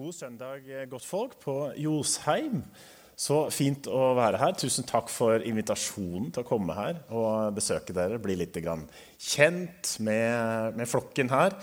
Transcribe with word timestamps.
God 0.00 0.14
søndag, 0.16 0.62
godt 0.88 1.04
folk 1.04 1.34
på 1.42 1.54
Josheim. 1.76 2.62
Så 3.20 3.42
fint 3.52 3.84
å 3.84 4.14
være 4.16 4.38
her. 4.40 4.54
Tusen 4.56 4.86
takk 4.88 5.10
for 5.12 5.44
invitasjonen 5.44 6.30
til 6.32 6.40
å 6.40 6.48
komme 6.48 6.72
her 6.72 7.02
og 7.12 7.52
besøke 7.58 7.92
dere. 7.92 8.16
Bli 8.22 8.38
litt 8.40 8.56
kjent 8.56 9.90
med, 10.00 10.78
med 10.80 10.88
flokken 10.88 11.28
her. 11.28 11.58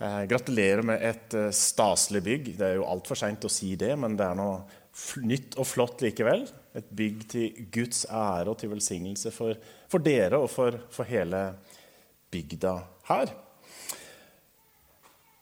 Eh, 0.00 0.22
gratulerer 0.30 0.88
med 0.88 1.04
et 1.04 1.36
eh, 1.36 1.52
staselig 1.52 2.24
bygg. 2.24 2.50
Det 2.56 2.70
er 2.70 2.78
jo 2.78 2.88
altfor 2.88 3.20
seint 3.20 3.44
å 3.44 3.52
si 3.52 3.74
det, 3.76 3.92
men 4.00 4.16
det 4.16 4.24
er 4.24 4.40
noe 4.40 5.26
nytt 5.28 5.60
og 5.60 5.68
flott 5.68 6.06
likevel. 6.06 6.46
Et 6.80 6.92
bygg 6.96 7.26
til 7.34 7.64
Guds 7.76 8.06
ære 8.08 8.54
og 8.54 8.56
til 8.62 8.72
velsignelse 8.72 9.34
for, 9.36 9.52
for 9.92 10.00
dere 10.00 10.40
og 10.40 10.48
for, 10.48 10.80
for 10.96 11.12
hele 11.12 11.50
bygda 12.32 12.78
her. 13.12 13.36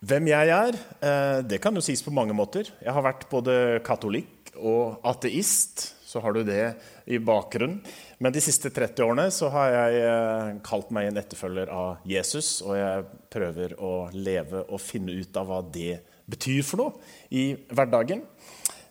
Hvem 0.05 0.27
jeg 0.29 0.51
er, 0.53 0.77
eh, 1.01 1.41
det 1.47 1.61
kan 1.63 1.73
jo 1.73 1.81
sies 1.81 2.03
på 2.05 2.13
mange 2.13 2.35
måter. 2.37 2.69
Jeg 2.83 2.93
har 2.93 3.05
vært 3.07 3.29
både 3.31 3.81
katolikk 3.87 4.51
og 4.59 4.99
ateist. 5.07 5.95
Så 6.05 6.21
har 6.21 6.35
du 6.35 6.45
det 6.45 6.75
i 7.07 7.19
bakgrunnen. 7.19 7.81
Men 8.21 8.33
de 8.33 8.43
siste 8.43 8.71
30 8.71 9.03
årene 9.03 9.31
så 9.33 9.49
har 9.55 9.71
jeg 9.73 10.03
eh, 10.05 10.51
kalt 10.67 10.93
meg 10.93 11.09
en 11.09 11.23
etterfølger 11.23 11.73
av 11.73 12.05
Jesus. 12.05 12.61
Og 12.67 12.77
jeg 12.77 13.07
prøver 13.33 13.75
å 13.81 14.11
leve 14.13 14.67
og 14.69 14.83
finne 14.83 15.17
ut 15.17 15.41
av 15.41 15.49
hva 15.49 15.63
det 15.73 16.03
betyr 16.29 16.63
for 16.67 16.83
noe 16.83 17.15
i 17.33 17.55
hverdagen. 17.73 18.27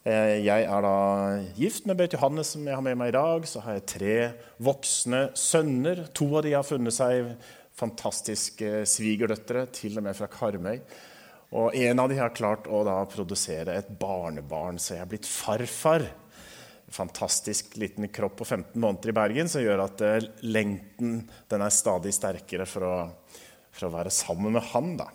Eh, 0.03 0.41
jeg 0.43 0.65
er 0.65 0.83
da 0.83 0.97
gift 1.55 1.85
med 1.85 1.99
Bøyt 1.99 2.17
Johannes, 2.17 2.55
som 2.55 2.65
jeg 2.65 2.75
har 2.75 2.83
med 2.83 2.97
meg 2.97 3.13
i 3.13 3.19
dag. 3.19 3.45
Så 3.47 3.61
har 3.61 3.77
jeg 3.77 3.89
tre 3.93 4.17
voksne 4.57 5.27
sønner. 5.37 6.07
To 6.17 6.31
av 6.39 6.47
de 6.47 6.57
har 6.57 6.65
funnet 6.67 6.95
seg 6.95 7.35
fantastiske 7.77 8.83
svigerdøtre, 8.89 9.65
til 9.73 9.97
og 9.99 10.05
med 10.05 10.17
fra 10.17 10.29
Karmøy. 10.31 10.79
Og 11.53 11.75
en 11.77 12.01
av 12.01 12.09
de 12.09 12.17
har 12.17 12.33
klart 12.33 12.65
å 12.65 12.81
da 12.85 12.97
produsere 13.09 13.75
et 13.77 13.89
barnebarn, 13.99 14.79
så 14.81 14.95
jeg 14.95 15.03
er 15.03 15.09
blitt 15.11 15.29
farfar. 15.29 16.05
Fantastisk 16.93 17.77
liten 17.81 18.09
kropp 18.13 18.39
på 18.41 18.47
15 18.47 18.77
måneder 18.81 19.13
i 19.13 19.17
Bergen 19.17 19.49
som 19.49 19.61
gjør 19.61 19.85
at 19.85 20.01
uh, 20.05 20.29
lengten 20.45 21.21
den 21.49 21.65
er 21.65 21.73
stadig 21.73 22.13
sterkere 22.13 22.67
for 22.69 22.85
å, 22.85 22.95
for 23.73 23.87
å 23.87 23.93
være 23.93 24.13
sammen 24.13 24.57
med 24.57 24.65
han. 24.73 24.95
da. 25.01 25.09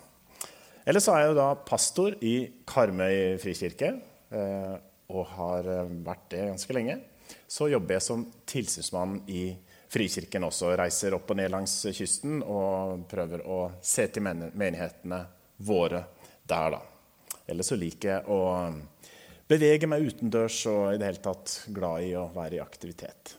Eller 0.87 1.03
så 1.03 1.15
er 1.15 1.25
jeg 1.25 1.33
jo 1.33 1.39
da 1.39 1.49
pastor 1.67 2.15
i 2.25 2.35
Karmøy 2.67 3.39
frikirke 3.43 3.93
uh, 4.35 4.75
og 5.09 5.25
har 5.35 5.71
vært 6.05 6.27
det 6.35 6.45
ganske 6.51 6.75
lenge. 6.75 6.99
Så 7.49 7.67
jobber 7.71 7.97
jeg 7.97 8.05
som 8.05 8.25
tilsynsmann 8.49 9.19
i 9.31 9.43
Frikirken 9.89 10.45
også 10.45 10.75
reiser 10.77 11.15
opp 11.17 11.31
og 11.33 11.39
ned 11.39 11.49
langs 11.49 11.73
kysten 11.97 12.43
og 12.45 13.07
prøver 13.09 13.41
å 13.49 13.59
se 13.81 14.05
til 14.13 14.25
menighetene 14.25 15.23
våre 15.65 16.03
der, 16.45 16.75
da. 16.75 16.81
Eller 17.49 17.65
så 17.65 17.77
liker 17.79 18.11
jeg 18.11 18.29
å 18.29 18.39
bevege 19.49 19.89
meg 19.89 20.05
utendørs 20.05 20.61
og 20.69 20.93
i 20.93 20.99
det 21.01 21.09
hele 21.09 21.23
tatt 21.25 21.55
glad 21.73 22.05
i 22.05 22.13
å 22.17 22.27
være 22.35 22.59
i 22.59 22.61
aktivitet. 22.61 23.33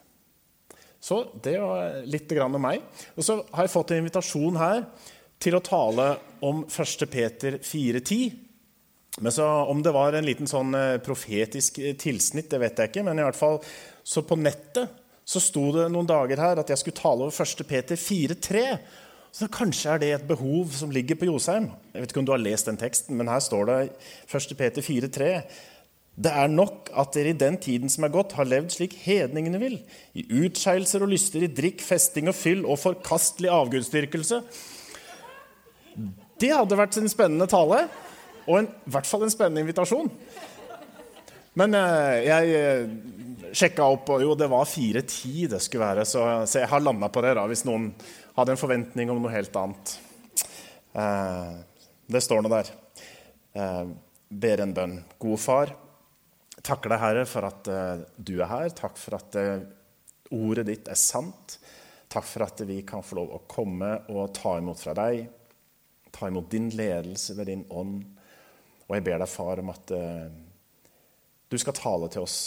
Så 1.01 1.23
det 1.43 1.55
var 1.63 2.03
litt 2.05 2.33
om 2.43 2.59
meg. 2.61 2.83
Og 3.17 3.25
så 3.25 3.39
har 3.55 3.65
jeg 3.65 3.73
fått 3.73 3.95
en 3.95 4.03
invitasjon 4.03 4.59
her 4.61 4.83
til 5.41 5.57
å 5.57 5.65
tale 5.65 6.11
om 6.45 6.65
1. 6.67 7.07
Peter 7.09 7.57
4,10. 7.63 8.35
Men 9.21 9.33
så 9.33 9.47
Om 9.47 9.83
det 9.83 9.93
var 9.95 10.13
en 10.13 10.27
liten 10.27 10.47
sånn 10.49 10.75
eh, 10.77 10.99
profetisk 11.03 11.81
tilsnitt, 11.99 12.51
det 12.51 12.61
vet 12.61 12.79
jeg 12.79 12.93
ikke. 12.93 13.05
Men 13.07 13.19
i 13.19 13.25
hvert 13.25 13.39
fall 13.39 13.59
så 14.05 14.23
på 14.27 14.37
nettet 14.39 15.00
så 15.31 15.43
sto 15.43 15.69
det 15.75 15.87
noen 15.93 16.09
dager 16.09 16.41
her 16.43 16.59
at 16.59 16.73
jeg 16.73 16.81
skulle 16.81 16.99
tale 16.99 17.27
over 17.29 17.35
1. 17.45 17.67
Peter 17.69 17.99
4,3. 17.99 18.65
Så 19.31 19.47
kanskje 19.53 19.93
er 19.93 20.01
det 20.03 20.09
et 20.17 20.27
behov 20.27 20.73
som 20.75 20.91
ligger 20.91 21.19
på 21.19 21.29
Josheim. 21.29 21.69
Jeg 21.93 22.03
vet 22.03 22.11
ikke 22.11 22.23
om 22.25 22.27
du 22.27 22.33
har 22.35 22.43
lest 22.43 22.67
den 22.67 22.81
teksten, 22.81 23.15
men 23.19 23.31
her 23.31 23.43
står 23.45 23.69
det 23.69 23.77
1. 24.27 24.57
Peter 24.59 24.83
4,3. 24.83 25.31
Det 26.21 26.33
er 26.35 26.51
nok 26.51 26.91
at 26.99 27.15
dere 27.15 27.31
i 27.31 27.39
den 27.39 27.57
tiden 27.63 27.93
som 27.93 28.05
er 28.05 28.13
gått, 28.13 28.35
har 28.37 28.49
levd 28.49 28.75
slik 28.75 28.97
hedningene 29.05 29.61
vil, 29.63 29.79
i 30.19 30.27
utskeielser 30.43 31.07
og 31.07 31.13
lyster, 31.15 31.47
i 31.47 31.53
drikk, 31.55 31.79
festing 31.87 32.29
og 32.29 32.37
fyll 32.37 32.67
og 32.67 32.81
forkastelig 32.83 33.53
avgudsdyrkelse. 33.55 34.43
Det 36.43 36.51
hadde 36.51 36.81
vært 36.81 36.99
en 36.99 37.13
spennende 37.13 37.47
tale, 37.51 37.85
og 38.49 38.59
en, 38.59 38.67
i 38.67 38.93
hvert 38.97 39.07
fall 39.07 39.23
en 39.25 39.33
spennende 39.33 39.63
invitasjon. 39.63 40.11
Men 41.59 41.75
eh, 41.79 42.19
jeg 42.27 42.53
eh, 42.59 42.93
sjekka 43.57 43.87
opp, 43.93 44.13
og 44.15 44.23
jo, 44.25 44.35
det 44.39 44.49
var 44.51 44.69
4-10 44.69 45.51
det 45.53 45.61
skulle 45.65 45.87
være. 45.87 46.07
Så, 46.09 46.23
så 46.47 46.63
jeg 46.63 46.71
har 46.71 46.83
landa 46.85 47.11
på 47.13 47.23
det, 47.25 47.35
da, 47.39 47.47
hvis 47.51 47.67
noen 47.69 47.91
hadde 48.37 48.55
en 48.55 48.61
forventning 48.61 49.11
om 49.13 49.21
noe 49.23 49.35
helt 49.35 49.57
annet. 49.59 49.95
Eh, 50.93 51.53
det 52.11 52.23
står 52.25 52.43
nå 52.43 52.53
der. 52.53 52.71
Eh, 53.59 53.85
ber 54.31 54.63
en 54.65 54.75
bønn. 54.77 54.97
God 55.23 55.43
far, 55.43 55.75
takker 56.63 56.95
deg, 56.95 57.03
Herre, 57.03 57.27
for 57.29 57.49
at 57.49 57.71
eh, 57.71 58.07
du 58.17 58.37
er 58.39 58.51
her. 58.51 58.71
Takk 58.77 58.99
for 59.01 59.19
at 59.19 59.39
eh, 59.41 59.67
ordet 60.37 60.69
ditt 60.71 60.91
er 60.91 60.99
sant. 60.99 61.59
Takk 62.11 62.27
for 62.27 62.47
at 62.47 62.63
vi 62.67 62.81
kan 62.87 63.05
få 63.07 63.21
lov 63.21 63.35
å 63.35 63.45
komme 63.51 63.93
og 64.11 64.33
ta 64.37 64.57
imot 64.59 64.83
fra 64.83 64.95
deg. 64.99 65.27
Ta 66.11 66.31
imot 66.31 66.51
din 66.51 66.71
ledelse 66.75 67.37
ved 67.39 67.51
din 67.51 67.67
ånd. 67.71 68.01
Og 68.89 68.97
jeg 68.97 69.07
ber 69.07 69.21
deg, 69.23 69.31
far, 69.31 69.63
om 69.63 69.71
at 69.71 69.95
eh, 69.95 70.31
du 71.51 71.59
skal 71.59 71.75
tale 71.75 72.11
til 72.11 72.27
oss 72.27 72.39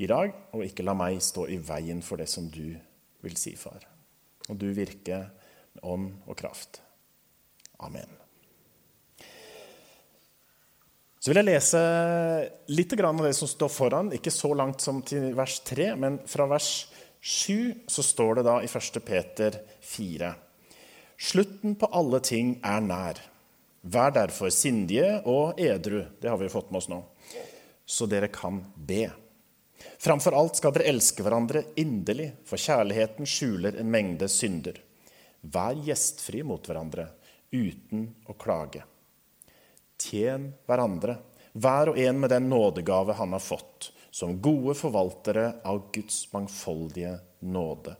i 0.00 0.08
dag, 0.08 0.32
og 0.56 0.64
ikke 0.64 0.84
la 0.86 0.94
meg 0.96 1.20
stå 1.22 1.46
i 1.52 1.58
veien 1.60 2.00
for 2.04 2.20
det 2.20 2.28
som 2.32 2.46
du 2.48 2.72
vil 3.20 3.36
si, 3.36 3.52
far. 3.60 3.84
Og 4.48 4.56
du 4.56 4.70
virker 4.72 5.28
med 5.76 5.84
ånd 5.84 6.08
og 6.26 6.38
kraft. 6.40 6.80
Amen. 7.84 8.16
Så 11.20 11.28
vil 11.28 11.42
jeg 11.42 11.50
lese 11.50 11.80
litt 12.72 12.94
av 12.96 13.18
det 13.26 13.34
som 13.36 13.48
står 13.50 13.68
foran, 13.68 14.08
ikke 14.16 14.32
så 14.32 14.54
langt 14.56 14.80
som 14.80 15.02
til 15.04 15.34
vers 15.36 15.58
3, 15.68 15.92
men 16.00 16.16
fra 16.24 16.46
vers 16.48 16.88
7 17.20 17.84
så 17.92 18.04
står 18.04 18.40
det 18.40 18.46
da 18.48 18.56
i 18.64 18.70
1. 18.70 19.02
Peter 19.04 19.58
4.: 19.84 20.32
Slutten 21.20 21.76
på 21.76 21.90
alle 21.92 22.22
ting 22.24 22.54
er 22.64 22.80
nær. 22.80 23.20
Vær 23.82 24.16
derfor 24.16 24.48
sindige 24.48 25.20
og 25.28 25.60
edru. 25.60 26.06
Det 26.20 26.28
har 26.30 26.40
vi 26.40 26.48
fått 26.48 26.72
med 26.72 26.80
oss 26.80 26.88
nå. 26.88 27.02
Så 27.84 28.08
dere 28.08 28.32
kan 28.32 28.64
be. 28.76 29.10
Framfor 29.98 30.36
alt 30.36 30.56
skal 30.56 30.74
dere 30.74 30.88
elske 30.92 31.24
hverandre 31.24 31.64
inderlig, 31.80 32.30
for 32.48 32.60
kjærligheten 32.60 33.28
skjuler 33.28 33.78
en 33.80 33.90
mengde 33.92 34.28
synder. 34.32 34.78
Vær 35.40 35.78
gjestfri 35.86 36.42
mot 36.44 36.64
hverandre 36.66 37.08
uten 37.52 38.06
å 38.28 38.36
klage. 38.40 38.84
Tjen 40.00 40.50
hverandre, 40.68 41.18
hver 41.52 41.92
og 41.92 41.98
en 42.00 42.20
med 42.20 42.30
den 42.32 42.48
nådegave 42.48 43.16
han 43.18 43.34
har 43.36 43.42
fått, 43.44 43.90
som 44.10 44.38
gode 44.42 44.74
forvaltere 44.78 45.60
av 45.64 45.90
Guds 45.94 46.22
mangfoldige 46.32 47.18
nåde. 47.40 47.96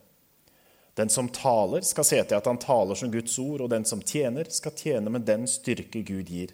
Den 0.94 1.08
som 1.08 1.28
taler, 1.28 1.84
skal 1.86 2.04
se 2.04 2.18
til 2.22 2.36
at 2.36 2.48
han 2.48 2.58
taler 2.60 2.98
som 2.98 3.12
Guds 3.12 3.38
ord, 3.38 3.62
og 3.64 3.70
den 3.72 3.86
som 3.88 4.02
tjener, 4.02 4.48
skal 4.50 4.74
tjene 4.76 5.12
med 5.12 5.24
den 5.28 5.46
styrke 5.48 6.02
Gud 6.04 6.28
gir 6.28 6.52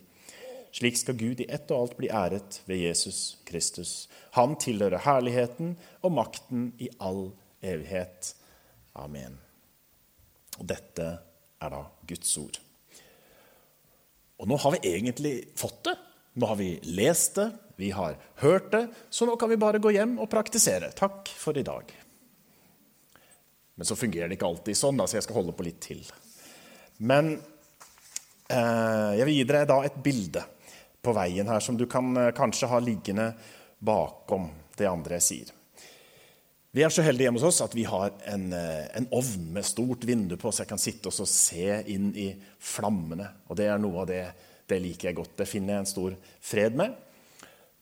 slik 0.76 0.98
skal 1.00 1.16
Gud 1.16 1.40
i 1.40 1.48
ett 1.48 1.70
og 1.72 1.80
alt 1.80 1.96
bli 1.96 2.08
æret 2.12 2.60
ved 2.68 2.82
Jesus 2.82 3.38
Kristus. 3.48 4.08
Han 4.36 4.58
tilhører 4.60 5.00
herligheten 5.06 5.72
og 6.04 6.12
makten 6.12 6.66
i 6.76 6.90
all 7.00 7.30
evighet. 7.64 8.34
Amen. 9.00 9.38
Og 10.60 10.66
dette 10.68 11.06
er 11.62 11.72
da 11.72 11.80
Guds 12.08 12.32
ord. 12.40 12.58
Og 14.36 14.50
nå 14.50 14.58
har 14.60 14.74
vi 14.74 14.90
egentlig 14.90 15.34
fått 15.56 15.80
det. 15.88 15.94
Nå 16.36 16.50
har 16.50 16.58
vi 16.60 16.74
lest 16.84 17.38
det, 17.40 17.46
vi 17.80 17.88
har 17.96 18.18
hørt 18.42 18.68
det, 18.72 18.82
så 19.08 19.24
nå 19.28 19.38
kan 19.40 19.48
vi 19.48 19.56
bare 19.60 19.80
gå 19.80 19.94
hjem 19.94 20.18
og 20.20 20.28
praktisere. 20.32 20.90
Takk 20.96 21.30
for 21.32 21.56
i 21.56 21.64
dag. 21.64 21.88
Men 23.76 23.88
så 23.88 23.96
fungerer 23.96 24.28
det 24.28 24.36
ikke 24.36 24.48
alltid 24.48 24.76
sånn, 24.76 25.00
da, 25.00 25.06
så 25.08 25.16
jeg 25.16 25.24
skal 25.24 25.38
holde 25.38 25.54
på 25.56 25.64
litt 25.64 25.80
til. 25.84 26.04
Men 27.00 27.32
eh, 28.52 29.16
jeg 29.16 29.28
vil 29.28 29.38
gi 29.38 29.48
dere 29.48 29.68
da 29.68 29.80
et 29.88 29.96
bilde 30.04 30.44
på 31.06 31.14
veien 31.16 31.48
her 31.50 31.62
som 31.62 31.78
du 31.78 31.86
kan 31.90 32.10
eh, 32.18 32.32
kanskje 32.36 32.70
ha 32.70 32.82
liggende 32.82 33.30
bakom 33.78 34.50
det 34.76 34.88
andre 34.90 35.20
jeg 35.20 35.26
sier. 35.26 35.54
Vi 36.76 36.82
er 36.84 36.92
så 36.92 37.00
heldige 37.00 37.30
hjemme 37.30 37.40
hos 37.40 37.48
oss 37.48 37.62
at 37.64 37.72
vi 37.72 37.86
har 37.88 38.10
en, 38.28 38.50
eh, 38.52 38.84
en 38.98 39.06
ovn 39.16 39.46
med 39.54 39.64
stort 39.64 40.04
vindu 40.04 40.36
på, 40.36 40.50
så 40.52 40.64
jeg 40.64 40.72
kan 40.74 40.82
sitte 40.82 41.08
og 41.08 41.30
se 41.30 41.80
inn 41.88 42.10
i 42.12 42.28
flammene. 42.60 43.30
Og 43.48 43.56
det 43.56 43.70
er 43.72 43.80
noe 43.80 44.02
av 44.02 44.10
det, 44.10 44.24
det 44.68 44.82
liker 44.84 45.08
jeg 45.08 45.16
godt. 45.22 45.38
Det 45.38 45.48
finner 45.48 45.76
jeg 45.76 45.84
en 45.86 45.92
stor 45.94 46.18
fred 46.44 46.76
med. 46.76 46.98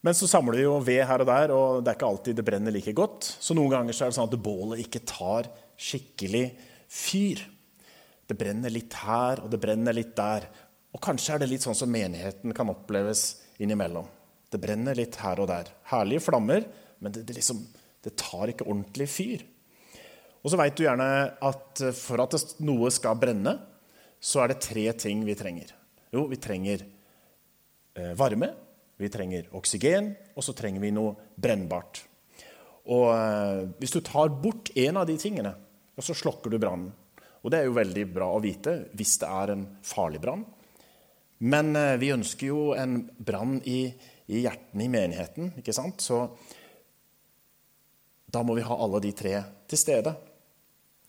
Men 0.05 0.15
så 0.15 0.29
samler 0.29 0.61
vi 0.61 0.67
jo 0.67 0.76
ved 0.85 1.00
her 1.09 1.25
og 1.25 1.26
der, 1.31 1.53
og 1.56 1.81
det 1.81 1.91
er 1.91 1.99
ikke 1.99 2.12
alltid 2.12 2.38
det 2.38 2.44
brenner 2.47 2.75
like 2.75 2.93
godt. 2.94 3.25
Så 3.41 3.56
noen 3.56 3.73
ganger 3.73 3.97
så 3.97 4.05
er 4.05 4.12
det 4.12 4.19
sånn 4.19 4.29
at 4.29 4.43
bålet 4.44 4.85
ikke 4.85 5.03
tar 5.09 5.49
skikkelig 5.81 6.44
fyr. 6.93 7.41
Det 8.29 8.37
brenner 8.38 8.73
litt 8.73 8.94
her, 9.00 9.41
og 9.43 9.50
det 9.50 9.62
brenner 9.65 9.97
litt 9.97 10.12
der. 10.15 10.47
Og 10.94 11.02
kanskje 11.02 11.35
er 11.35 11.43
det 11.43 11.50
litt 11.50 11.64
sånn 11.64 11.76
som 11.76 11.91
menigheten 11.91 12.55
kan 12.55 12.70
oppleves 12.70 13.26
innimellom. 13.62 14.06
Det 14.50 14.61
brenner 14.62 14.94
litt 14.94 15.19
her 15.19 15.41
og 15.43 15.50
der. 15.50 15.70
Herlige 15.91 16.23
flammer, 16.29 16.67
men 17.02 17.14
det, 17.14 17.25
det, 17.26 17.35
liksom, 17.41 17.61
det 18.05 18.14
tar 18.20 18.52
ikke 18.52 18.69
ordentlig 18.69 19.08
fyr. 19.11 19.43
Og 20.44 20.52
så 20.52 20.61
veit 20.61 20.76
du 20.76 20.85
gjerne 20.85 21.08
at 21.43 21.82
for 21.99 22.23
at 22.23 22.37
noe 22.62 22.93
skal 22.94 23.19
brenne, 23.19 23.56
så 24.25 24.44
er 24.44 24.52
det 24.52 24.62
tre 24.64 24.87
ting 25.00 25.25
vi 25.26 25.37
trenger. 25.37 25.73
Jo, 26.14 26.29
vi 26.31 26.38
trenger 26.41 26.85
eh, 26.85 28.12
varme, 28.17 28.52
vi 29.00 29.11
trenger 29.11 29.50
oksygen, 29.56 30.12
og 30.37 30.47
så 30.47 30.55
trenger 30.56 30.85
vi 30.85 30.94
noe 30.94 31.17
brennbart. 31.35 32.05
Og 32.94 33.08
eh, 33.11 33.64
Hvis 33.81 33.97
du 33.97 34.02
tar 34.05 34.31
bort 34.31 34.70
en 34.79 35.00
av 35.00 35.08
de 35.08 35.17
tingene, 35.20 35.56
så 35.99 36.14
slokker 36.17 36.52
du 36.52 36.61
brannen. 36.61 36.93
Og 37.44 37.52
det 37.52 37.61
er 37.61 37.69
jo 37.69 37.76
veldig 37.76 38.05
bra 38.14 38.31
å 38.32 38.40
vite 38.40 38.79
hvis 38.97 39.19
det 39.20 39.29
er 39.29 39.52
en 39.52 39.64
farlig 39.85 40.20
brann. 40.23 40.44
Men 41.39 41.75
eh, 41.77 41.97
vi 42.01 42.13
ønsker 42.15 42.51
jo 42.51 42.67
en 42.79 43.01
brann 43.19 43.59
i, 43.67 43.89
i 44.31 44.45
hjertene 44.45 44.87
i 44.87 44.93
menigheten, 44.93 45.55
ikke 45.61 45.75
sant? 45.77 46.05
Så 46.05 46.21
da 48.35 48.43
må 48.43 48.57
vi 48.59 48.67
ha 48.67 48.77
alle 48.77 49.01
de 49.05 49.13
tre 49.17 49.37
til 49.71 49.81
stede. 49.81 50.15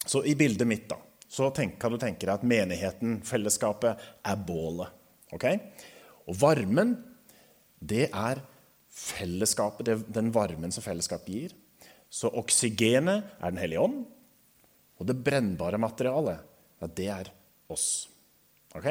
Så 0.06 0.22
i 0.26 0.36
bildet 0.38 0.68
mitt 0.70 0.88
da, 0.90 1.00
så 1.28 1.50
tenk, 1.54 1.78
kan 1.82 1.94
du 1.94 2.00
tenke 2.02 2.26
deg 2.26 2.36
at 2.36 2.46
menigheten, 2.48 3.20
fellesskapet, 3.26 4.02
er 4.26 4.42
bålet. 4.48 4.94
ok? 5.34 5.48
Og 6.30 6.38
varmen, 6.42 6.96
det 7.80 8.10
er 8.12 8.42
fellesskapet, 8.96 9.88
det, 9.88 9.96
den 10.14 10.32
varmen 10.34 10.74
som 10.74 10.86
fellesskapet 10.86 11.34
gir. 11.34 11.56
Så 12.10 12.30
oksygenet 12.30 13.26
er 13.42 13.52
Den 13.52 13.60
hellige 13.60 13.82
ånd, 13.82 14.06
og 14.96 15.10
det 15.10 15.18
brennbare 15.26 15.82
materialet, 15.82 16.46
ja, 16.80 16.88
det 16.88 17.10
er 17.12 17.32
oss. 17.74 18.08
Ok? 18.78 18.88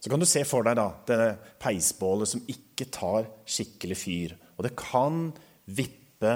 Så 0.00 0.12
kan 0.12 0.22
du 0.22 0.28
se 0.28 0.44
for 0.46 0.66
deg 0.66 0.76
da, 0.78 0.90
denne 1.08 1.30
peisbålet 1.62 2.30
som 2.30 2.44
ikke 2.52 2.88
tar 2.94 3.28
skikkelig 3.48 3.98
fyr. 3.98 4.36
Og 4.56 4.66
det 4.66 4.74
kan 4.78 5.30
vippe 5.66 6.34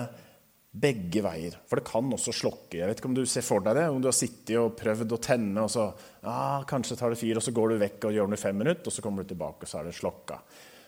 begge 0.71 1.23
veier. 1.25 1.57
For 1.67 1.81
det 1.81 1.87
kan 1.89 2.11
også 2.15 2.35
slokke. 2.35 2.79
Jeg 2.79 2.89
vet 2.89 3.01
ikke 3.01 3.11
om 3.11 3.17
du 3.17 3.25
ser 3.29 3.45
for 3.47 3.62
deg 3.65 3.77
det, 3.79 3.87
om 3.91 4.01
du 4.03 4.09
har 4.11 4.17
sittet 4.17 4.55
og 4.61 4.77
prøvd 4.79 5.17
å 5.17 5.21
tenne, 5.23 5.65
og 5.67 5.71
så 5.73 5.89
ah, 6.23 6.62
kanskje 6.69 6.99
tar 6.99 7.12
det 7.12 7.19
fyr, 7.21 7.41
og 7.41 7.45
så 7.45 7.55
går 7.55 7.73
du 7.73 7.81
vekk 7.83 8.07
og 8.07 8.17
gjør 8.17 8.31
det 8.31 8.39
i 8.39 8.45
fem 8.45 8.61
minutter, 8.62 8.87
og 8.87 8.95
så 8.95 9.05
kommer 9.05 9.27
du 9.27 9.33
tilbake, 9.33 9.67
og 9.67 9.71
så 9.71 9.81
er 9.81 9.89
det 9.89 9.97
slokka. 9.99 10.39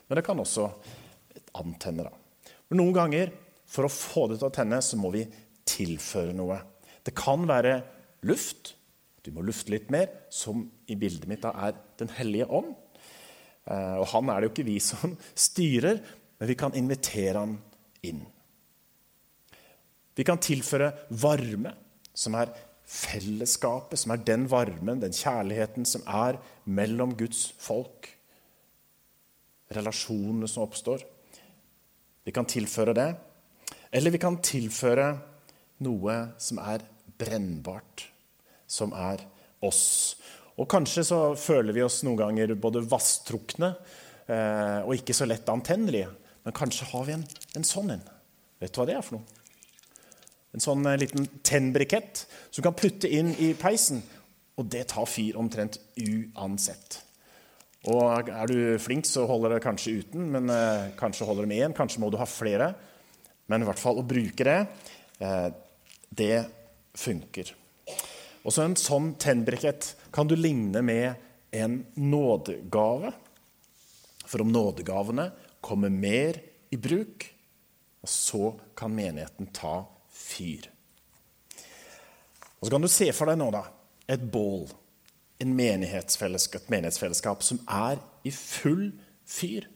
Men 0.06 0.20
det 0.20 0.26
kan 0.26 0.42
også 0.42 0.68
antenne. 1.58 2.06
da. 2.06 2.52
Men 2.70 2.80
noen 2.80 2.94
ganger, 2.96 3.32
for 3.72 3.88
å 3.88 3.92
få 3.92 4.28
det 4.30 4.38
til 4.38 4.50
å 4.50 4.54
tenne, 4.54 4.78
så 4.84 4.98
må 5.00 5.10
vi 5.14 5.24
tilføre 5.68 6.36
noe. 6.36 6.60
Det 7.02 7.14
kan 7.18 7.46
være 7.48 7.74
luft. 8.28 8.74
Du 9.22 9.30
må 9.34 9.44
lufte 9.46 9.72
litt 9.74 9.90
mer, 9.94 10.08
som 10.34 10.64
i 10.90 10.96
bildet 10.98 11.28
mitt 11.30 11.44
da 11.44 11.52
er 11.68 11.76
Den 12.00 12.10
hellige 12.16 12.48
ånd. 12.50 12.74
Eh, 13.70 13.96
og 14.00 14.08
han 14.10 14.30
er 14.30 14.40
det 14.40 14.48
jo 14.48 14.54
ikke 14.56 14.70
vi 14.70 14.78
som 14.82 15.16
styrer, 15.46 16.02
men 16.38 16.50
vi 16.50 16.58
kan 16.58 16.74
invitere 16.78 17.38
han 17.38 17.56
inn. 18.02 18.24
Vi 20.12 20.26
kan 20.28 20.42
tilføre 20.42 20.90
varme, 21.22 21.72
som 22.12 22.34
er 22.36 22.50
fellesskapet, 22.92 24.00
som 24.02 24.12
er 24.12 24.24
den 24.26 24.44
varmen, 24.50 25.00
den 25.00 25.14
kjærligheten 25.16 25.86
som 25.88 26.02
er 26.04 26.36
mellom 26.64 27.14
Guds 27.16 27.46
folk. 27.62 28.10
Relasjonene 29.72 30.50
som 30.50 30.66
oppstår. 30.66 31.06
Vi 32.26 32.34
kan 32.34 32.44
tilføre 32.44 32.94
det. 32.96 33.08
Eller 33.92 34.12
vi 34.12 34.20
kan 34.20 34.36
tilføre 34.44 35.06
noe 35.84 36.16
som 36.40 36.60
er 36.62 36.84
brennbart, 37.18 38.11
som 38.72 38.94
er 38.96 39.20
oss. 39.64 39.84
Og 40.56 40.68
kanskje 40.70 41.04
så 41.06 41.20
føler 41.38 41.76
vi 41.76 41.84
oss 41.84 42.00
noen 42.06 42.20
ganger 42.20 42.56
både 42.60 42.84
vasstrukne 42.88 43.72
eh, 44.26 44.80
og 44.82 44.96
ikke 44.96 45.16
så 45.16 45.28
lett 45.28 45.48
antennelige. 45.52 46.10
Men 46.42 46.56
kanskje 46.56 46.88
har 46.90 47.06
vi 47.08 47.16
en, 47.16 47.28
en 47.56 47.66
sånn 47.66 47.94
en. 47.94 48.02
Vet 48.62 48.74
du 48.74 48.80
hva 48.80 48.88
det 48.88 48.98
er 48.98 49.06
for 49.06 49.18
noe? 49.18 49.40
En 50.52 50.64
sånn 50.64 50.84
eh, 50.88 50.98
liten 51.00 51.28
tennbrikett 51.44 52.26
som 52.26 52.60
du 52.60 52.66
kan 52.66 52.76
putte 52.78 53.10
inn 53.10 53.32
i 53.40 53.52
peisen. 53.58 54.02
Og 54.60 54.68
det 54.68 54.84
tar 54.92 55.08
fyr 55.08 55.38
omtrent 55.40 55.78
uansett. 55.96 57.00
Og 57.90 58.28
er 58.30 58.50
du 58.50 58.58
flink, 58.78 59.08
så 59.08 59.24
holder 59.26 59.56
det 59.56 59.64
kanskje 59.64 59.96
uten, 60.02 60.28
men 60.34 60.50
eh, 60.52 60.92
kanskje 60.98 61.26
holder 61.26 61.46
det 61.46 61.52
med 61.54 61.64
én. 61.66 61.76
Kanskje 61.76 62.02
må 62.02 62.12
du 62.12 62.20
ha 62.20 62.28
flere. 62.28 62.70
Men 63.50 63.64
i 63.64 63.66
hvert 63.66 63.80
fall 63.80 63.98
å 63.98 64.06
bruke 64.06 64.46
det, 64.46 64.60
eh, 65.24 65.48
det 66.12 66.36
funker. 66.98 67.56
Og 68.42 68.52
så 68.52 68.64
En 68.66 68.78
sånn 68.78 69.14
tennbrikett 69.22 69.94
kan 70.14 70.26
du 70.26 70.36
ligne 70.36 70.82
med 70.82 71.14
en 71.52 71.84
nådegave. 71.94 73.12
For 74.26 74.42
om 74.42 74.52
nådegavene 74.52 75.30
kommer 75.60 75.92
mer 75.92 76.40
i 76.72 76.78
bruk, 76.80 77.26
så 78.04 78.54
kan 78.74 78.94
menigheten 78.94 79.52
ta 79.54 79.84
fyr. 80.10 80.66
Og 82.58 82.66
Så 82.66 82.70
kan 82.70 82.82
du 82.82 82.88
se 82.88 83.10
for 83.12 83.30
deg 83.30 83.38
nå 83.38 83.50
da, 83.54 83.66
et 84.08 84.22
bål, 84.22 84.68
en 85.42 85.54
menighetsfellesskap, 85.58 86.62
et 86.62 86.74
menighetsfellesskap 86.74 87.42
som 87.42 87.60
er 87.66 88.00
i 88.24 88.30
full 88.34 88.92
fyr. 89.26 89.66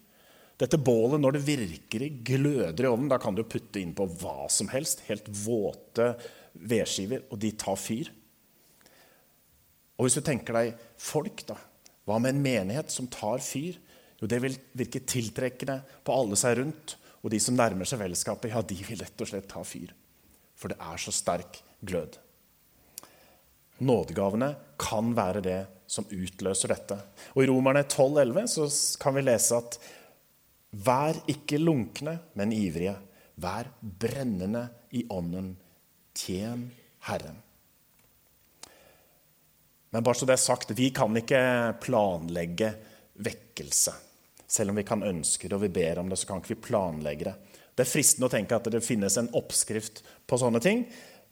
Dette 0.56 0.78
bålet, 0.80 1.20
når 1.20 1.36
det 1.36 1.46
virkelig 1.46 2.10
gløder 2.24 2.86
i 2.86 2.88
ovnen, 2.88 3.10
da 3.12 3.18
kan 3.20 3.36
du 3.36 3.42
putte 3.44 3.82
inn 3.82 3.92
på 3.96 4.06
hva 4.22 4.46
som 4.52 4.70
helst. 4.72 5.02
Helt 5.10 5.26
våte 5.28 6.14
vedskiver, 6.56 7.26
og 7.28 7.42
de 7.42 7.50
tar 7.58 7.76
fyr. 7.76 8.08
Og 9.96 10.06
hvis 10.06 10.18
du 10.18 10.22
tenker 10.24 10.56
deg 10.56 10.86
folk, 11.00 11.42
da. 11.48 11.58
Hva 12.06 12.20
med 12.22 12.36
en 12.36 12.42
menighet 12.44 12.92
som 12.92 13.08
tar 13.10 13.42
fyr? 13.42 13.78
Jo, 14.20 14.28
det 14.30 14.40
vil 14.44 14.56
virke 14.76 15.02
tiltrekkende 15.04 15.80
på 16.06 16.14
alle 16.14 16.38
seg 16.38 16.60
rundt. 16.60 16.96
Og 17.24 17.32
de 17.32 17.40
som 17.42 17.56
nærmer 17.58 17.88
seg 17.88 18.00
fellesskapet, 18.04 18.52
ja, 18.52 18.62
de 18.62 18.76
vil 18.86 19.00
rett 19.02 19.24
og 19.24 19.32
slett 19.32 19.48
ta 19.50 19.64
fyr 19.66 19.94
for 20.56 20.72
det 20.72 20.78
er 20.80 21.00
så 21.00 21.12
sterk 21.14 21.60
glød. 21.84 22.16
Nådegavene 23.84 24.54
kan 24.80 25.12
være 25.16 25.42
det 25.44 25.60
som 25.90 26.08
utløser 26.08 26.72
dette. 26.72 26.96
Og 27.36 27.44
I 27.44 27.48
Romerne 27.50 27.84
12,11 27.84 28.96
kan 29.00 29.16
vi 29.16 29.26
lese 29.26 29.60
at 29.60 29.78
Vær 30.76 31.16
ikke 31.30 31.60
lunkne, 31.60 32.18
men 32.36 32.52
ivrige. 32.52 32.96
Vær 33.40 33.68
brennende 33.80 34.66
i 34.92 35.06
ånden. 35.08 35.54
Tjen 36.16 36.66
Herren. 37.06 37.38
Men 39.90 40.04
bare 40.04 40.18
så 40.18 40.26
det 40.28 40.36
er 40.36 40.42
sagt, 40.42 40.74
vi 40.76 40.90
kan 40.94 41.14
ikke 41.16 41.40
planlegge 41.82 42.72
vekkelse. 43.22 43.94
Selv 44.46 44.72
om 44.72 44.78
vi 44.78 44.86
kan 44.86 45.04
ønske 45.06 45.48
det 45.48 45.56
og 45.56 45.64
vi 45.64 45.72
ber 45.74 46.00
om 46.02 46.10
det, 46.10 46.18
så 46.20 46.28
kan 46.28 46.42
ikke 46.42 46.54
vi 46.54 46.64
planlegge 46.68 47.28
det. 47.28 47.36
Det 47.76 47.84
er 47.84 47.90
fristende 47.90 48.30
å 48.30 48.32
tenke 48.32 48.56
at 48.56 48.68
det 48.72 48.84
finnes 48.84 49.18
en 49.20 49.30
oppskrift 49.36 50.02
på 50.26 50.38
sånne 50.40 50.62
ting, 50.64 50.86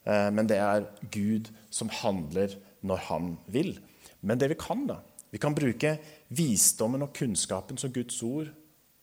eh, 0.04 0.30
men 0.34 0.48
det 0.50 0.58
er 0.60 0.88
Gud 1.14 1.48
som 1.72 1.92
handler 2.02 2.56
når 2.84 3.04
han 3.08 3.30
vil. 3.48 3.74
Men 4.20 4.40
det 4.40 4.52
vi 4.52 4.60
kan, 4.60 4.86
da 4.86 5.00
Vi 5.34 5.38
kan 5.42 5.50
bruke 5.50 5.96
visdommen 6.30 7.02
og 7.02 7.10
kunnskapen 7.10 7.74
som 7.74 7.90
Guds 7.90 8.20
ord 8.22 8.52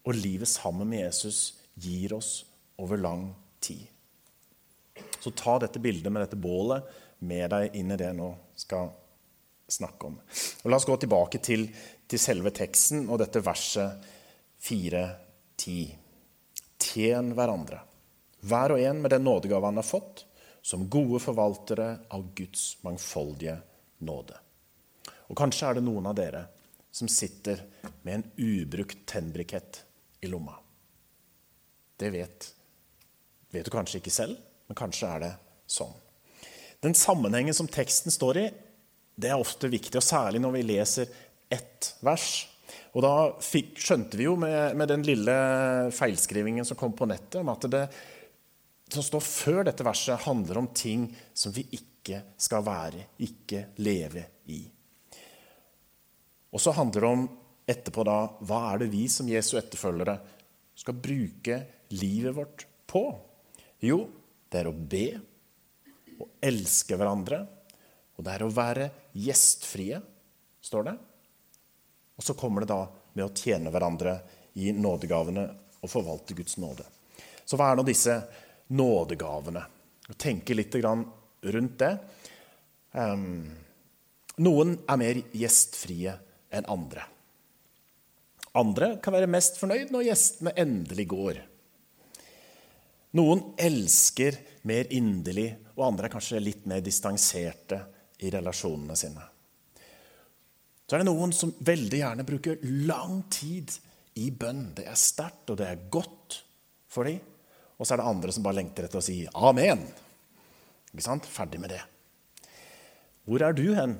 og 0.08 0.16
livet 0.16 0.48
sammen 0.48 0.88
med 0.88 1.02
Jesus 1.02 1.58
gir 1.76 2.14
oss 2.16 2.46
over 2.80 2.96
lang 2.96 3.34
tid. 3.60 3.84
Så 5.20 5.34
ta 5.36 5.58
dette 5.60 5.82
bildet 5.84 6.08
med 6.08 6.24
dette 6.24 6.40
bålet 6.40 6.88
med 7.20 7.52
deg 7.52 7.76
inn 7.76 7.92
i 7.92 8.00
det 8.00 8.14
nå 8.16 8.30
skal 8.56 8.94
snakke 9.74 10.10
om. 10.10 10.18
Og 10.64 10.70
la 10.70 10.78
oss 10.78 10.88
gå 10.88 10.98
tilbake 11.02 11.42
til, 11.44 11.68
til 12.08 12.22
selve 12.22 12.54
teksten 12.56 13.08
og 13.10 13.22
dette 13.22 13.42
verset 13.46 14.10
4.10. 14.62 15.78
Tjen 16.82 17.34
hverandre, 17.38 17.82
hver 18.42 18.76
og 18.76 18.82
en 18.82 19.02
med 19.04 19.14
den 19.14 19.26
nådegave 19.26 19.70
han 19.70 19.80
har 19.80 19.86
fått, 19.86 20.26
som 20.62 20.90
gode 20.90 21.22
forvaltere 21.22 21.90
av 22.14 22.26
Guds 22.38 22.78
mangfoldige 22.86 23.58
nåde. 24.06 24.38
Og 25.30 25.38
kanskje 25.38 25.70
er 25.70 25.78
det 25.78 25.86
noen 25.86 26.10
av 26.10 26.18
dere 26.18 26.46
som 26.92 27.08
sitter 27.10 27.64
med 28.04 28.20
en 28.20 28.26
ubrukt 28.38 29.06
tennbrikett 29.10 29.84
i 30.22 30.30
lomma. 30.30 30.58
Det 31.98 32.10
vet, 32.12 32.50
vet 33.54 33.66
du 33.66 33.72
kanskje 33.74 34.02
ikke 34.02 34.14
selv, 34.14 34.38
men 34.68 34.78
kanskje 34.78 35.10
er 35.10 35.24
det 35.24 35.32
sånn. 35.70 35.94
Den 36.82 36.98
sammenhengen 36.98 37.56
som 37.56 37.70
teksten 37.70 38.14
står 38.14 38.40
i, 38.42 38.46
det 39.22 39.32
er 39.32 39.42
ofte 39.42 39.70
viktig, 39.72 39.98
og 40.00 40.06
særlig 40.06 40.42
når 40.42 40.56
vi 40.58 40.64
leser 40.66 41.12
ett 41.52 41.92
vers. 42.06 42.30
Og 42.96 43.04
da 43.06 43.14
fikk, 43.44 43.78
skjønte 43.80 44.20
vi 44.20 44.28
jo 44.28 44.36
med, 44.40 44.76
med, 44.80 44.90
den 44.92 45.06
lille 45.08 45.36
feilskrivingen 45.96 46.68
som 46.68 46.80
kom 46.80 46.96
på 46.98 47.08
nettet, 47.10 47.40
om 47.42 47.52
at 47.54 47.68
det 47.72 47.86
som 48.92 49.06
står 49.06 49.24
før 49.24 49.62
dette 49.68 49.86
verset, 49.88 50.26
handler 50.26 50.60
om 50.60 50.72
ting 50.76 51.08
som 51.34 51.54
vi 51.56 51.64
ikke 51.78 52.24
skal 52.42 52.66
være, 52.66 53.06
ikke 53.24 53.70
leve 53.84 54.26
i. 54.52 54.62
Og 56.52 56.60
så 56.60 56.74
handler 56.76 57.06
det 57.06 57.12
om 57.16 57.28
etterpå 57.72 58.04
da 58.04 58.18
hva 58.44 58.62
er 58.74 58.82
det 58.82 58.92
vi 58.92 59.06
som 59.12 59.30
Jesu 59.32 59.54
etterfølgere 59.60 60.18
skal 60.82 60.98
bruke 61.00 61.62
livet 61.96 62.36
vårt 62.36 62.66
på? 62.90 63.06
Jo, 63.86 64.04
det 64.52 64.60
er 64.60 64.68
å 64.68 64.76
be, 64.76 65.06
å 66.20 66.28
elske 66.44 66.98
hverandre, 67.00 67.46
og 68.22 68.26
det 68.28 68.34
er 68.36 68.44
å 68.46 68.54
være 68.54 68.84
gjestfrie, 69.18 69.98
står 70.62 70.84
det. 70.86 70.92
Og 72.22 72.26
så 72.26 72.36
kommer 72.38 72.62
det 72.62 72.70
da 72.70 72.84
med 73.18 73.24
å 73.26 73.34
tjene 73.34 73.72
hverandre 73.74 74.12
i 74.62 74.70
nådegavene 74.78 75.46
og 75.82 75.90
forvalte 75.90 76.36
Guds 76.38 76.60
nåde. 76.62 76.86
Så 77.42 77.58
hva 77.58 77.72
er 77.72 77.80
nå 77.80 77.86
disse 77.88 78.20
nådegavene? 78.78 79.64
Tenke 80.22 80.54
litt 80.54 80.78
rundt 80.78 81.80
det. 81.82 81.90
Um, 82.94 83.48
noen 84.46 84.76
er 84.86 85.00
mer 85.02 85.22
gjestfrie 85.34 86.14
enn 86.54 86.70
andre. 86.70 87.08
Andre 88.62 88.92
kan 89.02 89.16
være 89.16 89.32
mest 89.34 89.58
fornøyd 89.58 89.90
når 89.96 90.12
gjestene 90.12 90.54
endelig 90.62 91.08
går. 91.10 91.42
Noen 93.18 93.42
elsker 93.58 94.38
mer 94.70 94.94
inderlig, 94.94 95.48
og 95.74 95.88
andre 95.88 96.06
er 96.06 96.14
kanskje 96.14 96.44
litt 96.44 96.70
mer 96.70 96.86
distanserte 96.86 97.82
i 98.22 98.32
relasjonene 98.34 98.98
sine. 98.98 99.24
Så 100.86 100.98
er 100.98 101.02
det 101.02 101.08
noen 101.08 101.32
som 101.32 101.54
veldig 101.64 102.02
gjerne 102.02 102.28
bruker 102.28 102.64
lang 102.88 103.22
tid 103.32 103.72
i 104.20 104.28
bønn. 104.36 104.74
Det 104.76 104.86
er 104.92 104.98
sterkt, 105.00 105.50
og 105.54 105.60
det 105.62 105.70
er 105.70 105.86
godt 105.94 106.42
for 106.92 107.08
dem. 107.08 107.22
Og 107.80 107.88
så 107.88 107.96
er 107.96 108.02
det 108.02 108.10
andre 108.12 108.34
som 108.36 108.44
bare 108.46 108.60
lengter 108.60 108.86
etter 108.86 109.00
å 109.00 109.06
si 109.06 109.22
amen. 109.32 109.86
Ikke 110.92 111.06
sant? 111.06 111.30
Ferdig 111.32 111.62
med 111.64 111.72
det. 111.74 111.80
Hvor 113.24 113.46
er 113.46 113.56
du 113.56 113.64
hen 113.78 113.96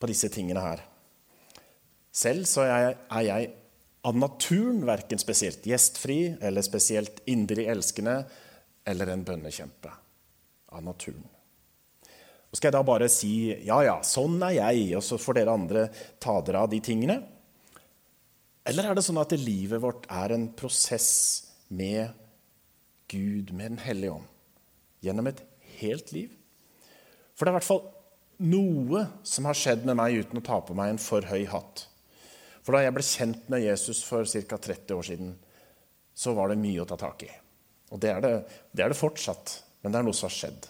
på 0.00 0.10
disse 0.10 0.28
tingene 0.34 0.64
her? 0.64 0.82
Selv 2.16 2.48
så 2.50 2.64
er 2.66 3.22
jeg, 3.22 3.52
av 4.06 4.18
naturen 4.18 4.82
verken 4.88 5.22
spesielt 5.22 5.66
gjestfri 5.68 6.18
eller 6.40 6.66
spesielt 6.66 7.22
inderlig 7.30 7.68
elskende 7.72 8.18
eller 8.86 9.14
en 9.14 9.24
bønnekjempe. 9.26 9.94
Av 10.74 10.82
naturen. 10.82 11.35
Skal 12.54 12.70
jeg 12.70 12.76
da 12.76 12.84
bare 12.86 13.08
si 13.12 13.32
ja, 13.66 13.80
ja, 13.84 13.96
sånn 14.06 14.38
er 14.46 14.58
jeg, 14.58 14.86
og 14.96 15.04
så 15.04 15.18
får 15.20 15.40
dere 15.40 15.56
andre 15.56 15.88
ta 16.22 16.38
dere 16.44 16.62
av 16.64 16.70
de 16.72 16.80
tingene? 16.84 17.18
Eller 18.66 18.88
er 18.88 18.96
det 18.98 19.04
sånn 19.06 19.20
at 19.22 19.34
livet 19.38 19.82
vårt 19.82 20.06
er 20.10 20.34
en 20.34 20.48
prosess 20.58 21.10
med 21.68 22.14
Gud, 23.10 23.52
med 23.54 23.76
Den 23.76 23.82
hellige 23.82 24.16
ånd, 24.16 24.30
gjennom 25.04 25.28
et 25.30 25.42
helt 25.78 26.10
liv? 26.14 26.32
For 27.36 27.44
det 27.44 27.52
er 27.52 27.54
i 27.54 27.58
hvert 27.60 27.68
fall 27.68 27.84
noe 28.46 29.04
som 29.24 29.46
har 29.48 29.56
skjedd 29.56 29.86
med 29.88 29.98
meg 29.98 30.18
uten 30.22 30.40
å 30.40 30.44
ta 30.44 30.58
på 30.64 30.74
meg 30.76 30.94
en 30.94 31.02
for 31.02 31.24
høy 31.28 31.46
hatt. 31.50 31.86
For 32.66 32.74
da 32.74 32.82
jeg 32.82 32.96
ble 32.96 33.04
kjent 33.06 33.50
med 33.52 33.62
Jesus 33.62 34.02
for 34.02 34.26
ca. 34.26 34.58
30 34.58 34.96
år 34.96 35.06
siden, 35.06 35.34
så 36.16 36.32
var 36.34 36.50
det 36.50 36.58
mye 36.58 36.82
å 36.82 36.88
ta 36.88 36.98
tak 36.98 37.22
i. 37.22 37.30
Og 37.94 38.00
det 38.02 38.10
er 38.10 38.24
det, 38.24 38.32
det 38.74 38.82
er 38.82 38.90
det, 38.90 38.98
fortsatt, 38.98 39.60
men 39.82 39.94
det 39.94 40.00
er 40.00 40.08
noe 40.08 40.16
som 40.16 40.26
har 40.26 40.34
skjedd. 40.34 40.66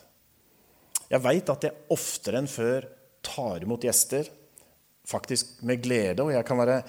Jeg 1.10 1.22
veit 1.22 1.52
at 1.52 1.66
jeg 1.66 1.86
oftere 1.94 2.40
enn 2.42 2.50
før 2.50 2.88
tar 3.26 3.62
imot 3.62 3.84
gjester, 3.86 4.28
faktisk 5.06 5.60
med 5.66 5.82
glede, 5.84 6.24
og 6.24 6.32
jeg 6.34 6.46
kan 6.46 6.58
være 6.58 6.80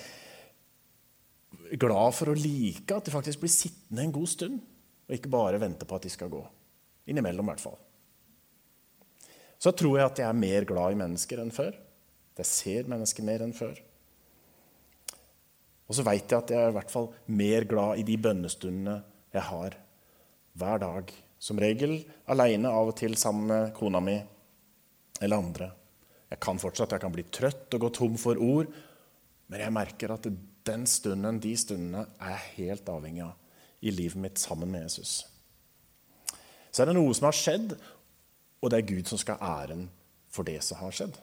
glad 1.77 2.15
for 2.15 2.31
å 2.31 2.37
like 2.37 2.95
at 2.95 3.05
de 3.05 3.13
faktisk 3.13 3.43
blir 3.43 3.53
sittende 3.53 4.05
en 4.05 4.15
god 4.15 4.31
stund, 4.31 4.61
og 5.07 5.15
ikke 5.15 5.31
bare 5.31 5.61
vente 5.61 5.85
på 5.87 5.97
at 5.97 6.07
de 6.07 6.11
skal 6.13 6.31
gå. 6.31 6.41
Innimellom, 7.07 7.47
i 7.47 7.53
hvert 7.53 7.63
fall. 7.63 7.77
Så 9.57 9.73
tror 9.73 9.97
jeg 9.97 10.09
at 10.09 10.19
jeg 10.21 10.27
er 10.29 10.37
mer 10.37 10.65
glad 10.69 10.93
i 10.93 10.99
mennesker 10.99 11.41
enn 11.41 11.53
før. 11.53 11.77
Jeg 12.37 12.49
ser 12.49 12.89
mennesker 12.91 13.25
mer 13.25 13.45
enn 13.45 13.55
før. 13.57 13.77
Og 15.87 15.95
så 15.95 16.03
veit 16.05 16.27
jeg 16.27 16.37
at 16.37 16.51
jeg 16.51 16.61
er 16.61 16.73
i 16.73 16.75
hvert 16.75 16.91
fall 16.91 17.09
mer 17.31 17.65
glad 17.69 18.01
i 18.01 18.05
de 18.05 18.17
bønnestundene 18.21 18.99
jeg 19.33 19.45
har 19.49 19.77
hver 20.57 20.83
dag. 20.83 21.13
Som 21.39 21.59
regel 21.61 21.99
aleine, 22.31 22.69
av 22.69 22.91
og 22.91 22.97
til 22.97 23.15
sammen 23.19 23.51
med 23.51 23.73
kona 23.77 24.01
mi 24.03 24.17
eller 25.21 25.37
andre. 25.37 25.71
Jeg 26.27 26.41
kan 26.43 26.59
fortsatt 26.59 26.95
jeg 26.95 27.03
kan 27.03 27.13
bli 27.13 27.25
trøtt 27.31 27.73
og 27.77 27.85
gå 27.85 27.89
tom 27.95 28.17
for 28.19 28.39
ord, 28.41 28.71
men 29.47 29.63
jeg 29.63 29.73
merker 29.73 30.13
at 30.13 30.27
den 30.67 30.87
stunden, 30.89 31.39
de 31.39 31.53
stundene 31.55 32.03
er 32.19 32.33
jeg 32.33 32.55
helt 32.57 32.89
avhengig 32.91 33.23
av 33.23 33.85
i 33.87 33.93
livet 33.93 34.19
mitt 34.19 34.41
sammen 34.41 34.71
med 34.71 34.87
Jesus. 34.87 35.21
Så 36.71 36.83
er 36.83 36.89
det 36.89 36.97
noe 36.97 37.13
som 37.15 37.29
har 37.29 37.37
skjedd, 37.37 37.77
og 38.61 38.71
det 38.73 38.81
er 38.81 38.89
Gud 38.89 39.07
som 39.09 39.21
skal 39.21 39.39
ha 39.39 39.61
æren 39.63 39.87
for 40.33 40.47
det 40.47 40.59
som 40.65 40.81
har 40.81 40.93
skjedd. 40.93 41.15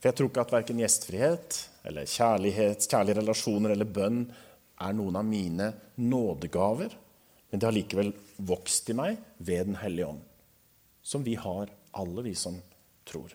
For 0.00 0.10
jeg 0.10 0.16
tror 0.18 0.30
ikke 0.30 0.44
at 0.44 0.54
verken 0.54 0.80
gjestfrihet 0.80 1.56
eller 1.88 2.08
kjærlighet, 2.08 2.86
kjærlige 2.88 3.20
relasjoner 3.20 3.74
eller 3.74 3.88
bønn 3.88 4.22
er 4.80 4.96
noen 4.96 5.18
av 5.20 5.26
mine 5.28 5.70
nådegaver, 6.00 6.92
men 7.50 7.60
det 7.60 7.66
har 7.66 7.74
likevel 7.74 8.12
vokst 8.36 8.90
i 8.90 8.96
meg 8.96 9.18
ved 9.38 9.70
Den 9.72 9.78
hellige 9.82 10.12
ånd, 10.12 10.22
som 11.02 11.24
vi 11.26 11.34
har, 11.34 11.70
alle 11.98 12.22
vi 12.22 12.34
som 12.38 12.60
tror. 13.08 13.34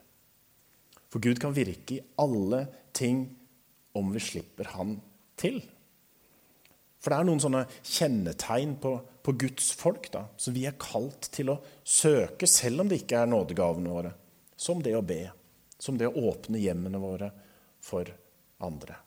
For 1.11 1.23
Gud 1.23 1.39
kan 1.39 1.55
virke 1.55 1.97
i 1.97 2.03
alle 2.19 2.65
ting 2.95 3.27
om 3.95 4.11
vi 4.13 4.23
slipper 4.23 4.71
Han 4.75 4.97
til. 5.39 5.61
For 6.99 7.11
det 7.11 7.19
er 7.19 7.27
noen 7.27 7.41
sånne 7.43 7.65
kjennetegn 7.85 8.77
på, 8.81 8.95
på 9.21 9.35
Guds 9.37 9.69
folk 9.77 10.07
da, 10.13 10.25
som 10.41 10.55
vi 10.55 10.65
er 10.65 10.79
kalt 10.81 11.29
til 11.35 11.51
å 11.53 11.59
søke, 11.83 12.47
selv 12.49 12.81
om 12.81 12.89
det 12.89 13.03
ikke 13.03 13.19
er 13.21 13.29
nådegavene 13.29 13.91
våre. 13.93 14.13
Som 14.57 14.81
det 14.81 14.95
å 14.97 15.03
be, 15.05 15.21
som 15.77 15.99
det 15.99 16.07
å 16.09 16.31
åpne 16.31 16.61
hjemmene 16.63 17.01
våre 17.03 17.29
for 17.83 18.09
andre. 18.65 18.97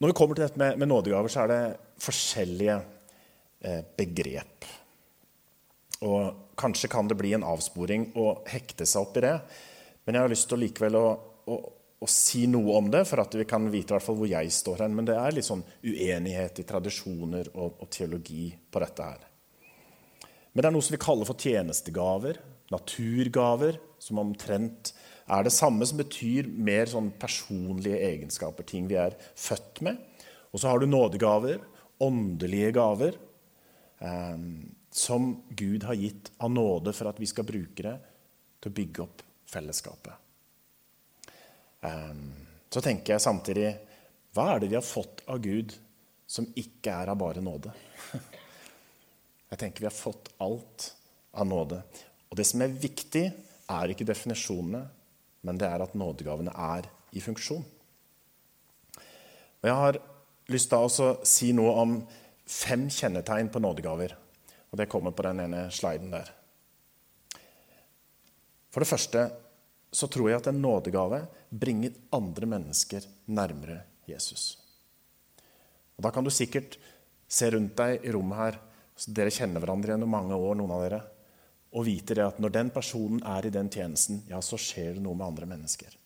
Når 0.00 0.12
vi 0.12 0.16
kommer 0.16 0.36
til 0.36 0.46
dette 0.46 0.60
med, 0.60 0.78
med 0.80 0.90
nådegaver, 0.90 1.32
så 1.32 1.44
er 1.44 1.52
det 1.52 1.60
forskjellige 2.02 2.76
eh, 3.60 3.82
begrep. 3.96 4.66
Og 6.06 6.52
kanskje 6.58 6.90
kan 6.92 7.08
det 7.08 7.16
bli 7.18 7.32
en 7.36 7.46
avsporing 7.46 8.10
å 8.20 8.42
hekte 8.50 8.86
seg 8.88 9.06
opp 9.06 9.16
i 9.20 9.24
det. 9.24 9.36
Men 10.04 10.18
jeg 10.18 10.26
har 10.26 10.32
lyst 10.32 10.48
til 10.50 10.62
likevel 10.62 10.98
å, 10.98 11.06
å, 11.48 11.56
å 11.98 12.08
si 12.10 12.44
noe 12.50 12.76
om 12.78 12.90
det, 12.92 13.04
for 13.08 13.22
at 13.24 13.34
vi 13.38 13.46
kan 13.48 13.70
vite 13.72 13.98
hvor 14.04 14.28
jeg 14.28 14.52
står 14.52 14.84
hen. 14.84 14.96
Men 14.96 15.08
det 15.08 15.16
er 15.18 15.34
litt 15.34 15.48
sånn 15.48 15.64
uenighet 15.84 16.60
i 16.62 16.66
tradisjoner 16.68 17.50
og, 17.54 17.80
og 17.80 17.90
teologi 17.92 18.50
på 18.70 18.82
dette 18.84 19.08
her. 19.08 19.24
Men 20.52 20.62
det 20.62 20.68
er 20.70 20.76
noe 20.76 20.84
som 20.84 20.96
vi 20.96 21.02
kaller 21.02 21.28
for 21.28 21.40
tjenestegaver, 21.40 22.38
naturgaver, 22.72 23.76
som 24.00 24.20
omtrent 24.22 24.92
er 25.26 25.42
det 25.44 25.52
samme, 25.54 25.84
som 25.84 25.98
betyr 25.98 26.48
mer 26.48 26.88
sånn 26.90 27.10
personlige 27.18 27.98
egenskaper, 28.06 28.66
ting 28.68 28.86
vi 28.88 28.98
er 29.00 29.16
født 29.36 29.82
med. 29.84 29.98
Og 30.54 30.62
så 30.62 30.70
har 30.70 30.80
du 30.80 30.86
nådegaver, 30.88 31.58
åndelige 32.02 32.72
gaver, 32.76 33.18
eh, 33.98 34.36
som 34.90 35.42
Gud 35.48 35.84
har 35.84 35.94
gitt 35.94 36.32
av 36.38 36.50
nåde 36.50 36.92
for 36.96 37.10
at 37.10 37.20
vi 37.20 37.28
skal 37.28 37.48
bruke 37.48 37.82
det 37.84 37.96
til 38.60 38.72
å 38.72 38.76
bygge 38.76 39.04
opp 39.04 39.22
fellesskapet. 39.46 40.14
Eh, 41.80 42.14
så 42.70 42.82
tenker 42.84 43.14
jeg 43.14 43.24
samtidig 43.24 43.70
hva 44.36 44.50
er 44.52 44.60
det 44.60 44.70
vi 44.72 44.78
har 44.78 44.84
fått 44.84 45.22
av 45.32 45.40
Gud 45.40 45.72
som 46.28 46.48
ikke 46.58 46.92
er 46.92 47.12
av 47.12 47.16
bare 47.20 47.44
nåde? 47.44 47.72
Jeg 49.46 49.60
tenker 49.60 49.84
vi 49.84 49.86
har 49.86 49.94
fått 49.94 50.32
alt 50.42 50.88
av 51.38 51.46
nåde. 51.46 51.78
Og 52.28 52.36
det 52.36 52.44
som 52.48 52.64
er 52.64 52.72
viktig, 52.82 53.22
er 53.70 53.92
ikke 53.92 54.06
definisjonene, 54.06 54.82
men 55.46 55.58
det 55.60 55.68
er 55.70 55.84
at 55.84 55.94
nådegavene 55.98 56.50
er 56.50 56.88
i 57.14 57.22
funksjon. 57.22 57.62
Og 59.62 59.68
Jeg 59.70 59.78
har 59.80 60.00
lyst 60.52 60.70
til 60.70 60.86
å 60.86 61.10
si 61.26 61.52
noe 61.56 61.72
om 61.82 61.96
fem 62.46 62.86
kjennetegn 62.92 63.50
på 63.52 63.62
nådegaver. 63.62 64.14
Og 64.70 64.78
Det 64.78 64.88
kommer 64.90 65.14
på 65.14 65.26
den 65.26 65.40
ene 65.46 65.66
sliden 65.70 66.12
der. 66.12 66.30
For 68.70 68.84
det 68.84 68.90
første 68.90 69.24
så 69.92 70.08
tror 70.12 70.30
jeg 70.30 70.40
at 70.42 70.50
en 70.50 70.60
nådegave 70.60 71.22
bringer 71.50 71.94
andre 72.12 72.46
mennesker 72.46 73.06
nærmere 73.26 73.80
Jesus. 74.06 74.58
Og 75.96 76.04
Da 76.04 76.10
kan 76.10 76.24
du 76.24 76.30
sikkert 76.30 76.76
se 77.28 77.50
rundt 77.50 77.76
deg 77.76 78.04
i 78.04 78.12
rommet 78.12 78.38
her. 78.38 78.58
Så 78.96 79.12
dere 79.12 79.32
kjenner 79.32 79.60
hverandre 79.60 79.92
gjennom 79.92 80.10
mange 80.10 80.36
år, 80.36 80.56
noen 80.56 80.72
av 80.72 80.82
dere 80.84 81.02
og 81.76 81.84
vite 81.84 82.16
det 82.16 82.24
at 82.24 82.38
når 82.40 82.54
den 82.54 82.70
personen 82.72 83.22
er 83.28 83.46
i 83.46 83.52
den 83.52 83.68
tjenesten, 83.72 84.22
ja, 84.30 84.40
så 84.40 84.58
skjer 84.60 84.96
det 84.96 85.02
noe 85.04 85.16
med 85.18 85.26
andre 85.28 85.48
mennesker. 85.50 85.96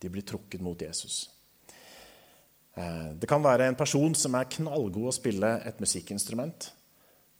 De 0.00 0.10
blir 0.12 0.24
trukket 0.24 0.62
mot 0.64 0.80
Jesus. 0.80 1.26
Eh, 2.76 3.10
det 3.16 3.28
kan 3.28 3.44
være 3.44 3.70
en 3.70 3.78
person 3.78 4.14
som 4.18 4.36
er 4.36 4.50
knallgod 4.52 5.08
å 5.08 5.14
spille 5.16 5.54
et 5.64 5.80
musikkinstrument, 5.80 6.70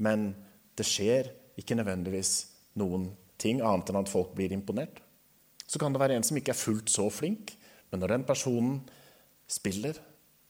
men 0.01 0.31
det 0.77 0.87
skjer 0.89 1.31
ikke 1.61 1.77
nødvendigvis 1.77 2.33
noen 2.81 3.11
ting 3.41 3.61
annet 3.61 3.93
enn 3.93 4.01
at 4.01 4.13
folk 4.13 4.33
blir 4.37 4.55
imponert. 4.57 5.03
Så 5.67 5.81
kan 5.83 5.93
det 5.93 6.01
være 6.01 6.17
en 6.17 6.25
som 6.25 6.37
ikke 6.39 6.55
er 6.55 6.61
fullt 6.61 6.93
så 6.93 7.09
flink, 7.13 7.53
men 7.91 8.01
når 8.01 8.15
den 8.15 8.27
personen 8.29 8.81
spiller, 9.51 9.99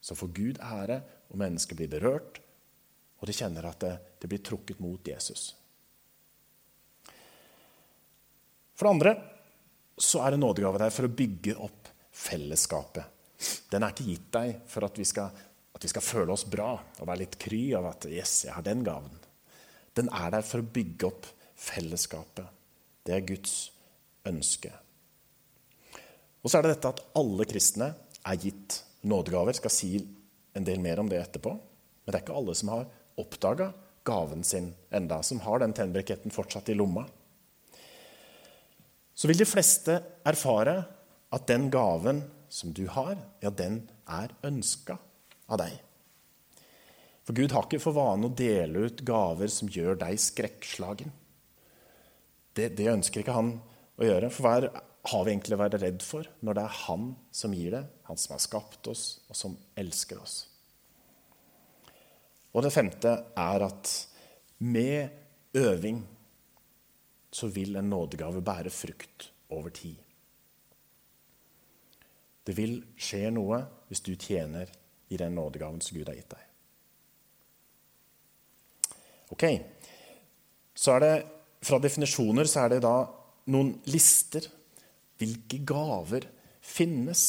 så 0.00 0.14
får 0.14 0.34
Gud 0.34 0.58
ære, 0.62 1.00
og 1.26 1.40
mennesket 1.40 1.78
blir 1.78 1.90
berørt, 1.90 2.38
og 3.18 3.26
de 3.26 3.34
kjenner 3.34 3.66
at 3.66 3.80
det, 3.82 3.94
det 4.22 4.28
blir 4.30 4.44
trukket 4.44 4.78
mot 4.78 5.08
Jesus. 5.08 5.48
For 8.76 8.86
det 8.86 8.92
andre 8.92 9.14
så 9.98 10.20
er 10.22 10.34
det 10.34 10.42
nådegave 10.42 10.78
der 10.78 10.92
for 10.94 11.08
å 11.08 11.16
bygge 11.16 11.56
opp 11.64 11.90
fellesskapet. 12.14 13.15
Den 13.70 13.84
er 13.84 13.92
ikke 13.92 14.08
gitt 14.08 14.30
deg 14.34 14.62
for 14.70 14.86
at 14.86 14.98
vi, 14.98 15.04
skal, 15.08 15.30
at 15.76 15.84
vi 15.84 15.90
skal 15.92 16.04
føle 16.04 16.32
oss 16.32 16.46
bra 16.48 16.70
og 16.76 17.04
være 17.04 17.24
litt 17.24 17.38
kry 17.40 17.62
av 17.76 17.90
at 17.90 18.08
'yes, 18.08 18.46
jeg 18.46 18.54
har 18.54 18.64
den 18.64 18.84
gaven'. 18.84 19.22
Den 19.94 20.08
er 20.12 20.30
der 20.30 20.44
for 20.44 20.60
å 20.60 20.70
bygge 20.72 21.06
opp 21.06 21.26
fellesskapet. 21.56 22.46
Det 23.04 23.14
er 23.14 23.28
Guds 23.28 23.70
ønske. 24.26 24.72
Og 26.42 26.50
så 26.50 26.58
er 26.58 26.62
det 26.62 26.76
dette 26.76 26.92
at 26.94 27.04
alle 27.16 27.44
kristne 27.44 27.94
er 28.24 28.36
gitt 28.36 28.82
nådegaver. 29.02 29.54
Jeg 29.54 29.62
skal 29.62 29.70
si 29.70 29.90
en 30.54 30.64
del 30.64 30.80
mer 30.80 31.00
om 31.00 31.08
det 31.08 31.20
etterpå. 31.20 31.50
Men 31.50 32.12
det 32.12 32.14
er 32.14 32.24
ikke 32.24 32.36
alle 32.36 32.54
som 32.54 32.68
har 32.68 32.86
oppdaga 33.16 33.72
gaven 34.04 34.44
sin 34.44 34.74
enda, 34.92 35.22
som 35.22 35.40
har 35.40 35.58
den 35.58 35.72
tennbriketten 35.72 36.30
fortsatt 36.30 36.68
i 36.68 36.74
lomma 36.74 37.06
så 39.16 39.30
vil 39.30 39.40
de 39.40 39.48
fleste 39.48 39.96
erfare 40.28 40.76
at 41.32 41.46
den 41.48 41.70
gaven 41.72 42.20
som 42.52 42.72
du 42.72 42.86
har, 42.92 43.16
ja, 43.42 43.50
den 43.50 43.84
er 44.06 44.32
ønska 44.46 44.98
av 45.50 45.60
deg. 45.62 45.76
For 47.26 47.34
Gud 47.34 47.52
har 47.54 47.66
ikke 47.66 47.82
for 47.82 47.96
vane 47.96 48.28
å 48.28 48.34
dele 48.38 48.86
ut 48.86 49.02
gaver 49.06 49.50
som 49.50 49.70
gjør 49.72 49.98
deg 49.98 50.20
skrekkslagen. 50.22 51.10
Det, 52.54 52.70
det 52.78 52.92
ønsker 52.92 53.22
ikke 53.22 53.34
han 53.34 53.56
å 53.98 54.06
gjøre. 54.06 54.30
For 54.30 54.46
hva 54.46 54.82
har 55.10 55.24
vi 55.26 55.32
egentlig 55.34 55.56
å 55.58 55.62
være 55.64 55.80
redd 55.82 56.06
for 56.06 56.28
når 56.46 56.58
det 56.58 56.66
er 56.66 56.78
han 56.86 57.08
som 57.34 57.56
gir 57.56 57.74
det, 57.74 57.82
han 58.06 58.20
som 58.20 58.36
har 58.36 58.44
skapt 58.44 58.90
oss, 58.92 59.06
og 59.26 59.38
som 59.38 59.58
elsker 59.78 60.22
oss? 60.22 60.38
Og 62.54 62.62
det 62.64 62.72
femte 62.72 63.12
er 63.36 63.66
at 63.66 63.90
med 64.64 65.58
øving 65.58 65.98
så 67.36 67.50
vil 67.52 67.76
en 67.76 67.90
nådegave 67.90 68.40
bære 68.40 68.72
frukt 68.72 69.28
over 69.52 69.74
tid. 69.74 69.98
Det 72.46 72.54
vil 72.54 72.78
skje 72.94 73.30
noe 73.34 73.60
hvis 73.88 74.04
du 74.06 74.14
tjener 74.14 74.70
i 75.10 75.18
den 75.18 75.34
nådegaven 75.34 75.80
som 75.82 75.98
Gud 75.98 76.08
har 76.10 76.18
gitt 76.18 76.30
deg. 76.34 76.44
Ok, 79.34 79.44
så 80.74 80.96
er 80.96 81.02
det 81.02 81.14
Fra 81.66 81.80
definisjoner 81.82 82.46
så 82.46 82.60
er 82.62 82.76
det 82.76 82.82
da 82.84 82.98
noen 83.50 83.72
lister. 83.90 84.44
Hvilke 85.18 85.58
gaver 85.66 86.28
finnes? 86.62 87.22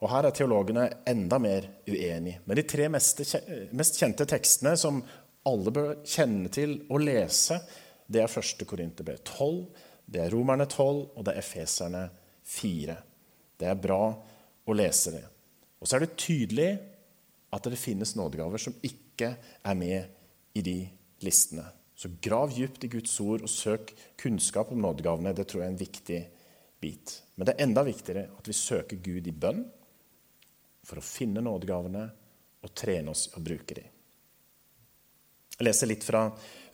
Og 0.00 0.08
Her 0.08 0.28
er 0.28 0.36
teologene 0.36 0.84
enda 1.10 1.40
mer 1.42 1.66
uenige. 1.88 2.40
Men 2.46 2.56
de 2.56 2.64
tre 2.68 2.86
mest, 2.88 3.20
kjente 3.98 4.24
tekstene 4.30 4.76
som 4.80 5.02
alle 5.50 5.74
bør 5.74 5.90
kjenne 6.08 6.48
til 6.54 6.76
og 6.88 7.02
lese, 7.04 7.58
det 8.06 8.22
er 8.22 8.38
1. 8.40 8.64
Korinterbrev 8.70 9.20
12, 9.26 9.60
det 10.06 10.22
er 10.24 10.32
Romerne 10.32 10.64
12, 10.70 11.02
og 11.16 11.24
det 11.26 11.34
er 11.34 11.42
Efeserne 11.42 12.06
4. 12.44 12.96
Det 13.60 13.68
er 13.70 13.78
bra 13.78 14.00
å 14.64 14.76
lese 14.76 15.14
det. 15.14 15.24
Og 15.80 15.88
så 15.88 15.96
er 15.96 16.04
det 16.04 16.18
tydelig 16.20 16.70
at 17.54 17.66
det 17.70 17.78
finnes 17.78 18.14
nådegaver 18.18 18.62
som 18.62 18.76
ikke 18.82 19.34
er 19.62 19.78
med 19.78 20.56
i 20.58 20.62
de 20.64 20.78
listene. 21.24 21.66
Så 21.94 22.10
grav 22.22 22.50
dypt 22.54 22.84
i 22.84 22.90
Guds 22.90 23.14
ord 23.22 23.44
og 23.46 23.50
søk 23.50 23.92
kunnskap 24.18 24.72
om 24.74 24.80
nådegavene. 24.82 25.34
Det 25.36 25.46
tror 25.46 25.62
jeg 25.62 25.68
er 25.68 25.74
en 25.74 25.84
viktig 25.84 26.20
bit. 26.82 27.14
Men 27.36 27.46
det 27.46 27.54
er 27.54 27.66
enda 27.68 27.84
viktigere 27.86 28.26
at 28.34 28.48
vi 28.50 28.56
søker 28.56 29.02
Gud 29.02 29.28
i 29.30 29.34
bønn 29.34 29.62
for 30.84 31.00
å 31.00 31.06
finne 31.06 31.44
nådegavene 31.44 32.04
og 32.64 32.72
trene 32.76 33.12
oss 33.14 33.28
i 33.30 33.36
å 33.38 33.44
bruke 33.44 33.76
dem. 33.78 33.90
Jeg 35.54 35.68
leser 35.68 35.86
litt 35.86 36.02
fra 36.02 36.24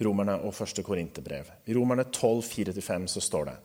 Romerne 0.00 0.38
og 0.48 0.54
første 0.56 0.82
Korinterbrev. 0.86 1.50
I 1.68 1.76
Romerne 1.76 2.06
12, 2.08 2.46
4-5 2.48 3.10
så 3.12 3.22
står 3.24 3.50
det 3.50 3.56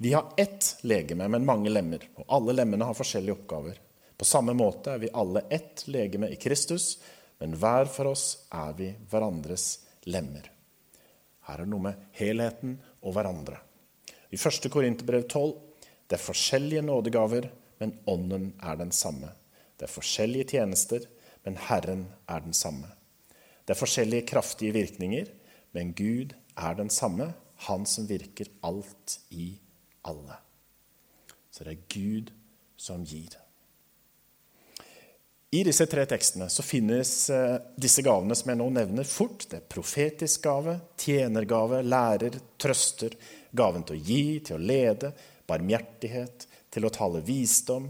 Vi 0.00 0.12
har 0.12 0.32
ett 0.36 0.76
legeme, 0.80 1.28
men 1.28 1.46
mange 1.46 1.70
lemmer, 1.70 2.04
og 2.14 2.24
alle 2.30 2.54
lemmene 2.54 2.86
har 2.86 2.94
forskjellige 2.94 3.34
oppgaver. 3.34 3.80
På 4.18 4.26
samme 4.26 4.54
måte 4.54 4.92
er 4.94 5.00
vi 5.02 5.10
alle 5.10 5.42
ett 5.50 5.82
legeme 5.90 6.28
i 6.30 6.38
Kristus, 6.38 7.00
men 7.42 7.56
hver 7.58 7.90
for 7.90 8.12
oss 8.12 8.26
er 8.54 8.76
vi 8.78 8.92
hverandres 9.10 9.66
lemmer. 10.06 10.46
Her 11.48 11.58
er 11.58 11.64
det 11.64 11.72
noe 11.72 11.86
med 11.88 12.06
helheten 12.14 12.78
og 13.02 13.16
hverandre. 13.16 13.58
I 14.30 14.38
1. 14.38 14.70
Korinterbrev 14.70 15.26
12 15.26 15.52
det 16.08 16.16
er 16.16 16.24
forskjellige 16.24 16.86
nådegaver, 16.86 17.50
men 17.82 17.98
ånden 18.06 18.52
er 18.62 18.78
den 18.78 18.94
samme. 18.94 19.34
Det 19.76 19.88
er 19.88 19.92
forskjellige 19.92 20.54
tjenester, 20.54 21.04
men 21.44 21.58
Herren 21.68 22.06
er 22.30 22.46
den 22.46 22.54
samme. 22.54 22.94
Det 23.66 23.74
er 23.74 23.82
forskjellige 23.82 24.30
kraftige 24.30 24.72
virkninger, 24.78 25.26
men 25.74 25.92
Gud 25.92 26.32
er 26.56 26.78
den 26.78 26.90
samme, 26.90 27.32
han 27.66 27.86
som 27.86 28.06
virker 28.08 28.46
alt 28.62 29.18
i 29.30 29.56
alle. 30.06 30.38
Så 31.50 31.64
det 31.64 31.74
er 31.74 31.86
Gud 31.90 32.32
som 32.78 33.04
gir. 33.06 33.34
I 35.50 35.62
disse 35.64 35.86
tre 35.88 36.04
tekstene 36.04 36.50
så 36.52 36.62
finnes 36.62 37.10
eh, 37.32 37.56
disse 37.80 38.04
gavene 38.04 38.36
som 38.36 38.50
jeg 38.52 38.60
nå 38.60 38.66
nevner, 38.74 39.08
fort. 39.08 39.46
Det 39.48 39.62
er 39.62 39.70
profetisk 39.72 40.44
gave, 40.44 40.76
tjenergave, 41.00 41.80
lærer, 41.88 42.36
trøster, 42.60 43.16
gaven 43.56 43.86
til 43.88 43.96
å 43.96 44.02
gi, 44.10 44.24
til 44.44 44.58
å 44.58 44.66
lede, 44.70 45.14
barmhjertighet, 45.48 46.44
til 46.68 46.84
å 46.84 46.92
tale 46.92 47.24
visdom, 47.24 47.88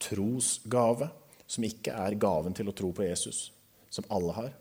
trosgave, 0.00 1.10
som 1.44 1.68
ikke 1.68 1.92
er 2.06 2.16
gaven 2.16 2.56
til 2.56 2.72
å 2.72 2.76
tro 2.76 2.88
på 2.96 3.04
Jesus, 3.04 3.50
som 3.92 4.08
alle 4.08 4.38
har. 4.40 4.52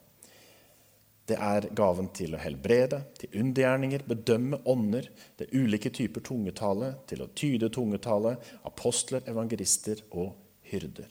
Det 1.30 1.38
er 1.40 1.70
gaven 1.72 2.10
til 2.16 2.36
å 2.36 2.42
helbrede, 2.42 3.00
til 3.16 3.38
undergjerninger, 3.40 4.04
bedømme 4.10 4.60
ånder, 4.68 5.08
det 5.40 5.48
er 5.48 5.62
ulike 5.64 5.92
typer 5.96 6.24
tungetale, 6.26 6.94
til 7.08 7.24
å 7.24 7.30
tyde 7.32 7.70
tungetale, 7.72 8.36
apostler, 8.68 9.24
evangelister 9.32 10.04
og 10.12 10.34
hyrder. 10.68 11.08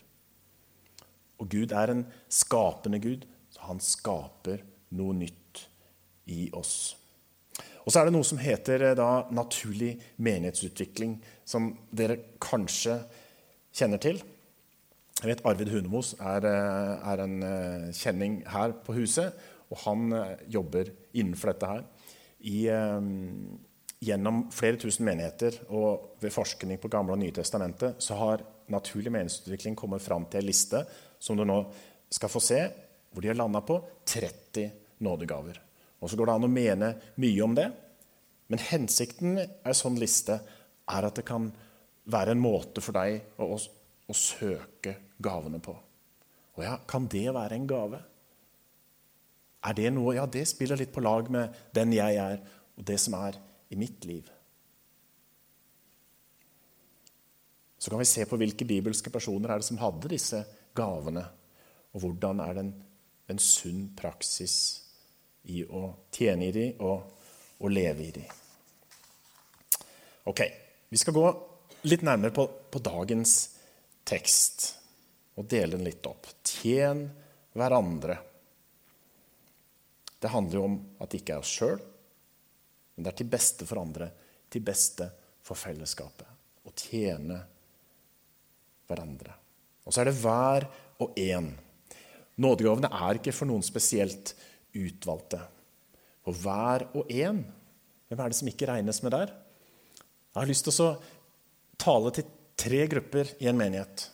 Og 1.41 1.49
Gud 1.51 1.73
er 1.73 1.95
en 1.95 2.05
skapende 2.29 3.01
Gud, 3.03 3.25
så 3.53 3.71
han 3.71 3.81
skaper 3.83 4.61
noe 4.99 5.17
nytt 5.17 5.65
i 6.31 6.51
oss. 6.55 6.95
Og 7.83 7.91
så 7.91 8.01
er 8.01 8.09
det 8.09 8.15
noe 8.15 8.27
som 8.27 8.39
heter 8.39 8.85
eh, 8.91 8.99
da, 8.99 9.25
naturlig 9.35 9.97
menighetsutvikling, 10.23 11.17
som 11.49 11.73
dere 11.91 12.21
kanskje 12.43 13.01
kjenner 13.75 14.03
til. 14.03 14.21
Jeg 15.23 15.31
vet 15.31 15.43
Arvid 15.47 15.73
Hunemos 15.73 16.13
er, 16.19 16.47
eh, 16.47 17.11
er 17.13 17.25
en 17.25 17.35
eh, 17.47 17.89
kjenning 17.97 18.41
her 18.51 18.77
på 18.87 18.95
huset. 18.97 19.35
Og 19.73 19.81
han 19.87 20.13
eh, 20.17 20.47
jobber 20.53 20.93
innenfor 21.17 21.53
dette 21.53 21.71
her. 21.71 21.85
I, 22.43 22.57
um, 22.69 23.59
gjennom 24.03 24.47
flere 24.51 24.81
tusen 24.83 25.07
menigheter 25.07 25.61
og 25.71 26.17
ved 26.23 26.35
forskning 26.35 26.81
på 26.83 26.91
Gamle 26.91 27.15
og 27.15 27.21
Nye 27.23 27.35
testamentet 27.35 28.03
så 28.03 28.19
har 28.19 28.43
naturlig 28.73 29.13
meningsutvikling 29.15 29.77
kommet 29.79 30.03
fram 30.03 30.27
til 30.31 30.43
en 30.43 30.49
liste 30.49 30.81
som 31.23 31.39
du 31.39 31.45
nå 31.47 31.61
skal 32.13 32.33
få 32.33 32.43
se, 32.43 32.59
hvor 33.13 33.23
de 33.23 33.31
har 33.31 33.39
landa 33.39 33.63
på 33.65 33.79
30 34.11 34.73
nådegaver. 35.07 35.61
Og 36.03 36.11
Så 36.11 36.19
går 36.19 36.27
det 36.27 36.35
an 36.35 36.49
å 36.49 36.51
mene 36.51 36.89
mye 37.23 37.45
om 37.45 37.55
det, 37.55 37.69
men 38.51 38.65
hensikten 38.73 39.37
med 39.37 39.53
en 39.63 39.77
sånn 39.77 40.01
liste 40.03 40.41
er 40.91 41.07
at 41.07 41.21
det 41.21 41.25
kan 41.29 41.47
være 42.11 42.35
en 42.35 42.43
måte 42.43 42.83
for 42.83 42.99
deg 42.99 43.39
å, 43.39 43.55
å, 43.55 43.59
å 44.11 44.17
søke 44.17 44.97
gavene 45.23 45.63
på. 45.63 45.77
Og 46.59 46.65
ja, 46.67 46.75
kan 46.91 47.07
det 47.07 47.29
være 47.33 47.57
en 47.57 47.69
gave? 47.71 48.03
Er 49.63 49.77
det 49.79 49.91
noe 49.95 50.17
Ja, 50.17 50.27
det 50.27 50.45
spiller 50.51 50.79
litt 50.79 50.93
på 50.95 51.05
lag 51.05 51.31
med 51.31 51.55
den 51.75 51.95
jeg 51.95 52.19
er, 52.19 52.41
og 52.77 52.87
det 52.87 52.99
som 53.01 53.15
er 53.19 53.39
i 53.71 53.79
mitt 53.79 54.05
liv. 54.09 54.29
Så 57.79 57.91
kan 57.91 57.99
vi 57.99 58.07
se 58.07 58.27
på 58.27 58.39
hvilke 58.39 58.67
bibelske 58.67 59.11
personer 59.11 59.51
er 59.51 59.63
det 59.63 59.67
som 59.67 59.81
hadde 59.83 60.11
disse 60.13 60.43
gavene, 60.75 61.25
og 61.93 62.05
hvordan 62.05 62.43
er 62.45 62.55
det 62.55 62.63
en, 62.63 62.75
en 63.35 63.43
sunn 63.43 63.89
praksis 63.99 64.57
i 65.51 65.65
å 65.67 65.89
tjene 66.15 66.47
i 66.47 66.55
de 66.55 66.67
og, 66.87 67.25
og 67.59 67.73
leve 67.75 68.07
i 68.07 68.13
de. 68.15 68.23
Ok, 70.31 70.45
vi 70.89 71.01
skal 71.01 71.17
gå 71.17 71.25
litt 71.91 72.05
nærmere 72.07 72.35
på, 72.35 72.47
på 72.71 72.83
dagens 72.83 73.35
tekst 74.07 74.69
og 75.35 75.49
dele 75.51 75.75
den 75.75 75.87
litt 75.89 76.07
opp. 76.07 76.29
Tjen 76.47 77.09
hverandre. 77.59 78.19
Det 80.23 80.31
handler 80.31 80.59
jo 80.59 80.67
om 80.69 80.77
at 81.03 81.11
det 81.11 81.23
ikke 81.23 81.35
er 81.37 81.43
oss 81.43 81.51
sjøl, 81.51 81.81
men 82.95 83.05
det 83.05 83.11
er 83.11 83.19
til 83.19 83.31
beste 83.33 83.67
for 83.67 83.81
andre, 83.83 84.09
til 84.53 84.63
beste 84.65 85.09
for 85.43 85.59
fellesskapet. 85.59 86.29
Å 86.63 86.71
tjene 86.79 87.41
hverandre. 88.87 89.35
Og 89.83 89.95
så 89.95 90.03
er 90.03 90.11
det 90.11 90.19
hver 90.21 90.69
og 91.03 91.19
en. 91.19 91.49
Nådegavene 92.43 92.91
er 93.03 93.19
ikke 93.19 93.35
for 93.35 93.51
noen 93.51 93.65
spesielt 93.67 94.35
utvalgte. 94.79 95.41
Og 96.31 96.39
hver 96.39 96.87
og 96.95 97.11
en, 97.11 97.43
hvem 98.07 98.23
er 98.23 98.31
det 98.31 98.39
som 98.39 98.51
ikke 98.51 98.69
regnes 98.71 99.03
med 99.03 99.15
der? 99.17 99.33
Jeg 100.33 100.39
har 100.39 100.49
lyst 100.49 100.69
til 100.69 100.85
å 100.85 100.93
tale 101.83 102.13
til 102.15 102.29
tre 102.63 102.85
grupper 102.89 103.35
i 103.43 103.49
en 103.51 103.59
menighet. 103.59 104.07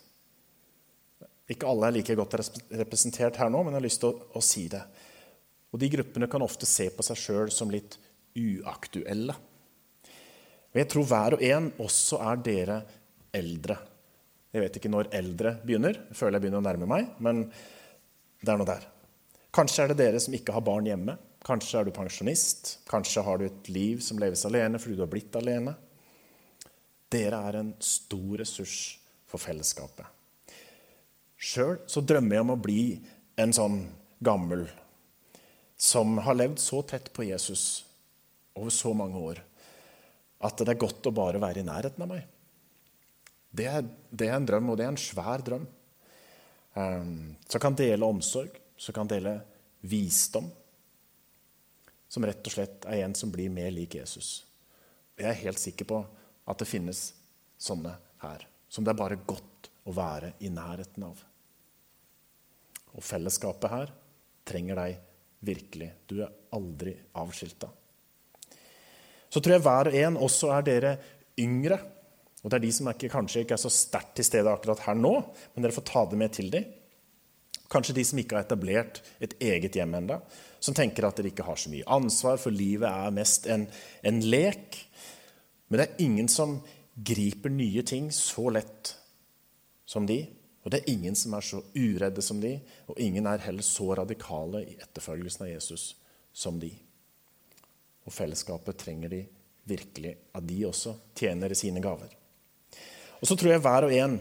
Ikke 1.49 1.69
alle 1.69 1.89
er 1.89 1.95
like 1.99 2.17
godt 2.17 2.35
representert 2.81 3.37
her 3.41 3.51
nå, 3.53 3.61
men 3.61 3.73
jeg 3.73 3.79
har 3.79 3.85
lyst 3.85 4.01
til 4.03 4.11
å, 4.11 4.27
å 4.37 4.43
si 4.43 4.65
det. 4.71 4.81
Og 5.69 5.81
de 5.81 5.89
gruppene 5.93 6.29
kan 6.31 6.43
ofte 6.43 6.67
se 6.69 6.89
på 6.93 7.05
seg 7.05 7.19
sjøl 7.19 7.53
som 7.53 7.71
litt 7.73 7.97
uaktuelle. 8.37 9.35
Og 10.69 10.77
jeg 10.77 10.89
tror 10.89 11.07
hver 11.09 11.37
og 11.37 11.45
en 11.45 11.71
også 11.81 12.21
er 12.29 12.43
dere 12.45 12.77
eldre. 13.35 13.77
Jeg 14.53 14.63
vet 14.63 14.77
ikke 14.79 14.91
når 14.91 15.11
eldre 15.17 15.55
begynner. 15.61 15.99
Jeg 16.09 16.17
føler 16.17 16.37
jeg 16.37 16.45
begynner 16.45 16.63
å 16.63 16.65
nærme 16.65 16.89
meg, 16.89 17.11
men 17.21 17.43
det 18.41 18.53
er 18.53 18.61
noe 18.61 18.69
der. 18.69 18.85
Kanskje 19.53 19.83
er 19.83 19.91
det 19.91 19.99
dere 20.01 20.21
som 20.21 20.33
ikke 20.37 20.53
har 20.55 20.65
barn 20.65 20.87
hjemme. 20.89 21.17
Kanskje 21.45 21.79
er 21.79 21.87
du 21.87 21.93
pensjonist. 21.95 22.79
Kanskje 22.89 23.23
har 23.25 23.39
du 23.39 23.47
et 23.47 23.69
liv 23.71 24.01
som 24.05 24.19
leves 24.21 24.45
alene 24.49 24.81
fordi 24.81 24.97
du 24.97 25.03
har 25.05 25.11
blitt 25.11 25.37
alene. 25.39 25.75
Dere 27.09 27.41
er 27.49 27.59
en 27.61 27.71
stor 27.81 28.41
ressurs 28.41 28.77
for 29.29 29.41
fellesskapet. 29.41 30.05
Sjøl 31.39 31.79
så 31.89 32.03
drømmer 32.03 32.35
jeg 32.35 32.45
om 32.45 32.53
å 32.53 32.61
bli 32.61 32.83
en 33.39 33.53
sånn 33.55 33.79
gammel 34.25 34.67
som 35.79 36.17
har 36.25 36.35
levd 36.35 36.59
så 36.59 36.81
tett 36.83 37.07
på 37.15 37.23
Jesus 37.23 37.85
over 38.59 38.73
så 38.73 38.91
mange 38.93 39.17
år 39.17 39.39
at 40.43 40.59
det 40.59 40.73
er 40.73 40.79
godt 40.79 41.07
å 41.07 41.15
bare 41.15 41.39
være 41.41 41.61
i 41.61 41.67
nærheten 41.67 42.03
av 42.03 42.11
meg. 42.11 42.23
Det 43.51 43.65
er, 43.67 43.85
det 44.11 44.29
er, 44.29 44.37
en 44.37 44.47
drøm, 44.47 44.69
og 44.71 44.77
det 44.79 44.85
er 44.85 44.93
en 44.93 45.01
svær 45.01 45.43
drøm. 45.43 45.65
Um, 46.75 47.33
som 47.49 47.63
kan 47.63 47.75
dele 47.75 48.07
omsorg, 48.07 48.53
som 48.79 48.95
kan 48.95 49.09
dele 49.09 49.33
visdom. 49.81 50.47
Som 52.09 52.27
rett 52.27 52.45
og 52.45 52.55
slett 52.55 52.87
er 52.87 53.03
en 53.03 53.15
som 53.17 53.33
blir 53.33 53.51
mer 53.51 53.71
lik 53.73 53.97
Jesus. 53.99 54.45
Jeg 55.19 55.27
er 55.31 55.41
helt 55.43 55.59
sikker 55.59 55.89
på 55.89 55.99
at 56.49 56.61
det 56.61 56.69
finnes 56.69 57.09
sånne 57.59 57.91
her, 58.23 58.45
som 58.71 58.85
det 58.85 58.93
er 58.93 59.01
bare 59.01 59.19
godt 59.27 59.67
å 59.89 59.95
være 59.95 60.33
i 60.45 60.51
nærheten 60.53 61.03
av. 61.09 61.19
Og 62.95 63.05
fellesskapet 63.05 63.73
her 63.73 63.91
trenger 64.47 64.79
deg 64.79 65.08
virkelig. 65.45 65.91
Du 66.09 66.19
er 66.23 66.33
aldri 66.55 66.95
avskilta. 67.19 67.69
Så 69.29 69.41
tror 69.41 69.55
jeg 69.55 69.63
hver 69.65 69.91
og 69.91 69.97
en 70.01 70.19
også 70.25 70.51
er 70.55 70.65
dere 70.65 70.93
yngre. 71.39 71.77
Og 72.41 72.49
det 72.49 72.57
er 72.57 72.65
de 72.65 72.73
som 72.73 72.89
ikke, 72.89 73.11
kanskje 73.11 73.43
ikke 73.43 73.55
er 73.57 73.61
så 73.61 73.71
sterkt 73.73 74.15
til 74.17 74.27
stede 74.27 74.51
akkurat 74.51 74.85
her 74.85 74.97
nå, 74.97 75.13
men 75.53 75.65
dere 75.65 75.75
får 75.75 75.87
ta 75.89 76.05
det 76.09 76.19
med 76.19 76.33
til 76.35 76.49
dem. 76.53 76.67
Kanskje 77.69 77.93
de 77.99 78.05
som 78.07 78.21
ikke 78.21 78.37
har 78.37 78.47
etablert 78.47 79.03
et 79.21 79.35
eget 79.43 79.75
hjem 79.77 79.93
ennå, 79.99 80.17
som 80.59 80.75
tenker 80.75 81.05
at 81.05 81.19
dere 81.19 81.29
ikke 81.29 81.45
har 81.45 81.59
så 81.59 81.69
mye 81.71 81.85
ansvar, 81.99 82.39
for 82.41 82.55
livet 82.55 82.89
er 82.89 83.13
mest 83.13 83.45
en, 83.51 83.67
en 84.01 84.21
lek. 84.25 84.79
Men 85.69 85.81
det 85.81 85.85
er 85.85 86.05
ingen 86.07 86.31
som 86.31 86.57
griper 86.95 87.53
nye 87.53 87.83
ting 87.87 88.09
så 88.15 88.49
lett 88.55 88.95
som 89.89 90.07
de. 90.09 90.23
Og 90.63 90.71
det 90.71 90.81
er 90.81 90.91
ingen 90.91 91.15
som 91.15 91.33
er 91.37 91.45
så 91.45 91.61
uredde 91.75 92.23
som 92.23 92.41
de, 92.43 92.57
og 92.91 92.99
ingen 92.99 93.27
er 93.29 93.43
heller 93.45 93.65
så 93.65 93.93
radikale 94.01 94.65
i 94.67 94.77
etterfølgelsen 94.79 95.45
av 95.45 95.53
Jesus 95.53 95.85
som 96.35 96.59
de. 96.59 96.71
Og 98.05 98.13
fellesskapet 98.13 98.79
trenger 98.79 99.13
de 99.13 99.21
virkelig 99.69 100.15
at 100.35 100.47
de 100.47 100.59
også 100.67 100.95
tjener 101.17 101.53
sine 101.57 101.81
gaver. 101.83 102.11
Og 103.19 103.27
så 103.27 103.35
tror 103.35 103.53
jeg 103.53 103.63
hver 103.63 103.87
og 103.87 103.95
en, 103.95 104.19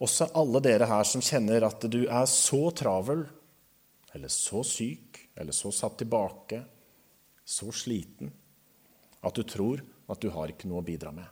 også 0.00 0.30
alle 0.38 0.62
dere 0.64 0.88
her 0.88 1.06
som 1.06 1.22
kjenner 1.24 1.66
at 1.66 1.84
du 1.92 2.02
er 2.06 2.26
så 2.30 2.62
travel, 2.76 3.24
eller 4.14 4.32
så 4.32 4.62
syk, 4.66 5.18
eller 5.38 5.54
så 5.54 5.72
satt 5.74 5.98
tilbake, 6.00 6.62
så 7.44 7.70
sliten, 7.74 8.30
at 9.20 9.36
du 9.36 9.44
tror 9.44 9.82
at 10.10 10.22
du 10.22 10.30
har 10.34 10.50
ikke 10.50 10.68
noe 10.70 10.82
å 10.82 10.86
bidra 10.86 11.12
med. 11.14 11.26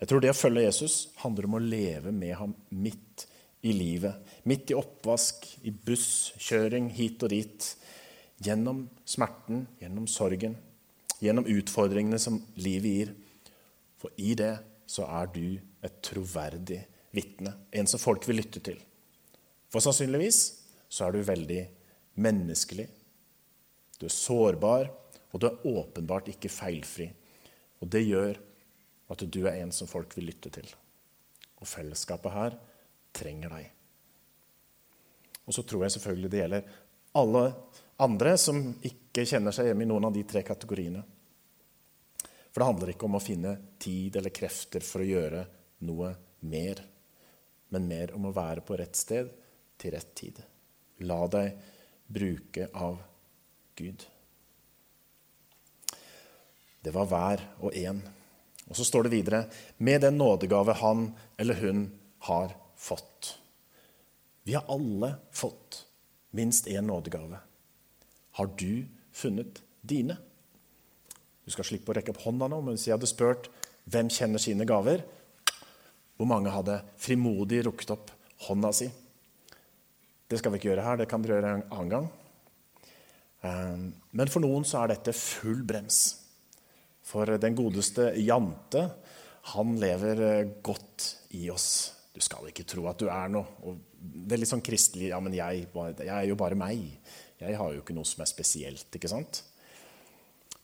Jeg 0.00 0.08
tror 0.08 0.22
det 0.22 0.32
å 0.32 0.38
følge 0.38 0.64
Jesus 0.64 0.94
handler 1.20 1.48
om 1.48 1.58
å 1.58 1.64
leve 1.64 2.12
med 2.14 2.32
ham 2.38 2.54
midt 2.72 3.26
i 3.62 3.74
livet. 3.76 4.32
Midt 4.48 4.72
i 4.72 4.78
oppvask, 4.78 5.46
i 5.66 5.70
busskjøring 5.70 6.88
hit 6.96 7.22
og 7.26 7.32
dit. 7.34 7.70
Gjennom 8.40 8.86
smerten, 9.04 9.66
gjennom 9.80 10.08
sorgen 10.08 10.56
gjennom 11.20 11.46
utfordringene 11.48 12.18
som 12.20 12.40
livet 12.60 12.94
gir. 12.96 13.12
For 14.00 14.12
i 14.20 14.34
det 14.38 14.54
så 14.90 15.06
er 15.20 15.28
du 15.34 15.44
et 15.84 16.00
troverdig 16.04 16.80
vitne, 17.14 17.52
en 17.70 17.90
som 17.90 18.00
folk 18.00 18.26
vil 18.28 18.40
lytte 18.40 18.62
til. 18.64 18.78
For 19.70 19.84
sannsynligvis 19.84 20.40
så 20.90 21.06
er 21.06 21.14
du 21.14 21.26
veldig 21.26 21.60
menneskelig. 22.24 22.88
Du 24.00 24.06
er 24.08 24.14
sårbar, 24.14 24.88
og 25.30 25.40
du 25.40 25.46
er 25.46 25.66
åpenbart 25.68 26.30
ikke 26.32 26.50
feilfri. 26.50 27.10
Og 27.80 27.90
det 27.92 28.02
gjør 28.06 28.40
at 29.10 29.22
du 29.26 29.40
er 29.44 29.60
en 29.60 29.72
som 29.74 29.90
folk 29.90 30.16
vil 30.16 30.30
lytte 30.30 30.50
til. 30.54 30.66
Og 31.60 31.68
fellesskapet 31.68 32.34
her 32.34 32.56
trenger 33.12 33.52
deg. 33.56 33.70
Og 35.46 35.54
så 35.56 35.64
tror 35.66 35.84
jeg 35.84 35.96
selvfølgelig 35.96 36.30
det 36.30 36.42
gjelder 36.42 36.74
alle 37.18 37.44
andre 38.00 38.36
som 38.38 38.60
ikke 38.86 39.26
kjenner 39.28 39.54
seg 39.54 39.70
hjemme 39.70 39.84
i 39.84 39.90
noen 39.90 40.06
av 40.08 40.14
de 40.14 40.22
tre 40.28 40.44
kategoriene. 40.46 41.02
For 42.50 42.62
det 42.62 42.68
handler 42.68 42.92
ikke 42.92 43.08
om 43.08 43.18
å 43.18 43.22
finne 43.22 43.56
tid 43.82 44.16
eller 44.18 44.34
krefter 44.34 44.84
for 44.84 45.02
å 45.02 45.08
gjøre 45.10 45.42
noe 45.86 46.12
mer, 46.50 46.80
men 47.70 47.90
mer 47.90 48.14
om 48.16 48.26
å 48.26 48.34
være 48.34 48.64
på 48.66 48.78
rett 48.78 48.98
sted 48.98 49.30
til 49.80 49.94
rett 49.94 50.14
tid. 50.18 50.40
La 51.06 51.20
deg 51.30 51.60
bruke 52.10 52.66
av 52.74 52.98
Gud. 53.78 54.06
Det 56.80 56.92
var 56.94 57.06
hver 57.10 57.44
og 57.60 57.76
en. 57.76 58.00
Og 58.70 58.78
så 58.78 58.86
står 58.86 59.06
det 59.06 59.14
videre 59.14 59.44
med 59.78 60.02
den 60.04 60.18
nådegave 60.18 60.78
han 60.80 61.10
eller 61.40 61.58
hun 61.60 61.86
har 62.30 62.54
fått. 62.80 63.34
Vi 64.42 64.56
har 64.56 64.64
alle 64.72 65.14
fått 65.36 65.84
minst 66.36 66.66
én 66.66 66.88
nådegave. 66.88 67.38
Har 68.38 68.50
du 68.58 68.86
funnet 69.12 69.60
dine? 69.80 70.16
Du 71.44 71.52
skal 71.52 71.66
slippe 71.66 71.92
å 71.92 71.96
rekke 71.96 72.14
opp 72.14 72.22
hånda 72.24 72.48
nå, 72.48 72.60
men 72.64 72.76
hvis 72.76 72.86
jeg 72.88 72.96
hadde 72.96 73.10
spurt 73.10 73.50
hvem 73.90 74.10
kjenner 74.12 74.40
sine 74.42 74.66
gaver, 74.68 75.02
hvor 76.16 76.28
mange 76.28 76.52
hadde 76.52 76.80
frimodig 77.00 77.62
rukket 77.66 77.92
opp 77.94 78.12
hånda 78.46 78.72
si? 78.76 78.88
Det 80.30 80.38
skal 80.38 80.52
vi 80.54 80.60
ikke 80.60 80.70
gjøre 80.70 80.86
her, 80.86 81.00
det 81.00 81.08
kan 81.10 81.24
dere 81.24 81.38
gjøre 81.38 81.52
en 81.58 81.68
annen 81.74 81.92
gang. 81.94 82.10
Ehm, 83.42 83.86
men 84.14 84.30
for 84.30 84.44
noen 84.44 84.66
så 84.68 84.82
er 84.82 84.92
dette 84.92 85.16
full 85.16 85.64
brems. 85.66 86.02
For 87.10 87.26
den 87.42 87.56
godeste 87.58 88.12
Jante, 88.22 88.84
han 89.54 89.74
lever 89.80 90.22
eh, 90.28 90.52
godt 90.62 91.08
i 91.34 91.48
oss. 91.50 91.70
Du 92.10 92.20
skal 92.24 92.48
ikke 92.50 92.66
tro 92.68 92.86
at 92.90 93.00
du 93.00 93.06
er 93.12 93.30
noe. 93.30 93.46
Og 93.64 93.78
det 94.00 94.34
er 94.34 94.42
litt 94.42 94.50
sånn 94.50 94.64
kristelig 94.64 95.12
Ja, 95.12 95.20
men 95.22 95.36
jeg, 95.36 95.68
jeg 95.70 96.10
er 96.10 96.26
jo 96.28 96.38
bare 96.38 96.58
meg. 96.58 96.82
Jeg 97.40 97.56
har 97.56 97.74
jo 97.74 97.82
ikke 97.84 97.96
noe 97.96 98.08
som 98.08 98.24
er 98.24 98.30
spesielt, 98.30 98.88
ikke 98.96 99.10
sant? 99.10 99.44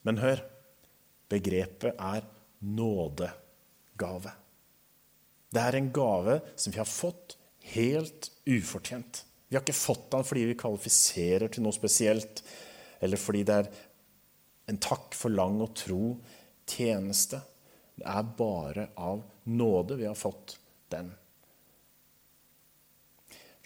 Men 0.07 0.21
hør. 0.23 0.43
Begrepet 1.31 1.97
er 1.99 2.27
nådegave. 2.63 4.33
Det 5.51 5.63
er 5.63 5.79
en 5.79 5.89
gave 5.95 6.37
som 6.55 6.75
vi 6.75 6.79
har 6.79 6.91
fått 6.91 7.35
helt 7.73 8.31
ufortjent. 8.47 9.25
Vi 9.49 9.57
har 9.57 9.65
ikke 9.65 9.75
fått 9.79 10.09
den 10.13 10.27
fordi 10.27 10.45
vi 10.51 10.59
kvalifiserer 10.59 11.51
til 11.51 11.65
noe 11.67 11.75
spesielt, 11.75 12.43
eller 13.03 13.21
fordi 13.21 13.43
det 13.47 13.59
er 13.61 13.71
en 14.71 14.81
takk 14.83 15.15
for 15.15 15.35
lang 15.35 15.61
og 15.63 15.75
tro 15.79 16.17
tjeneste. 16.67 17.41
Det 17.97 18.07
er 18.11 18.33
bare 18.39 18.89
av 18.99 19.23
nåde 19.51 19.99
vi 19.99 20.09
har 20.09 20.19
fått 20.19 20.59
den. 20.93 21.13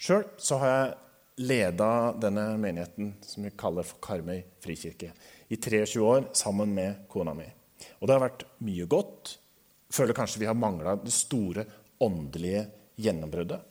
Sjøl 0.01 0.23
har 0.57 0.71
jeg 0.71 1.45
leda 1.45 1.89
denne 2.17 2.47
menigheten 2.57 3.11
som 3.21 3.45
vi 3.45 3.51
kaller 3.53 3.85
for 3.85 4.01
Karmøy 4.01 4.39
frikirke, 4.63 5.11
i 5.53 5.59
23 5.61 6.01
år 6.01 6.31
sammen 6.37 6.73
med 6.73 7.03
kona 7.11 7.35
mi. 7.37 7.45
Og 7.99 8.07
det 8.07 8.15
har 8.15 8.23
vært 8.23 8.47
mye 8.65 8.87
godt. 8.89 9.35
Føler 9.93 10.17
kanskje 10.17 10.41
vi 10.41 10.49
har 10.49 10.57
mangla 10.57 10.95
det 10.97 11.13
store 11.13 11.67
åndelige 12.01 12.65
gjennombruddet. 12.97 13.61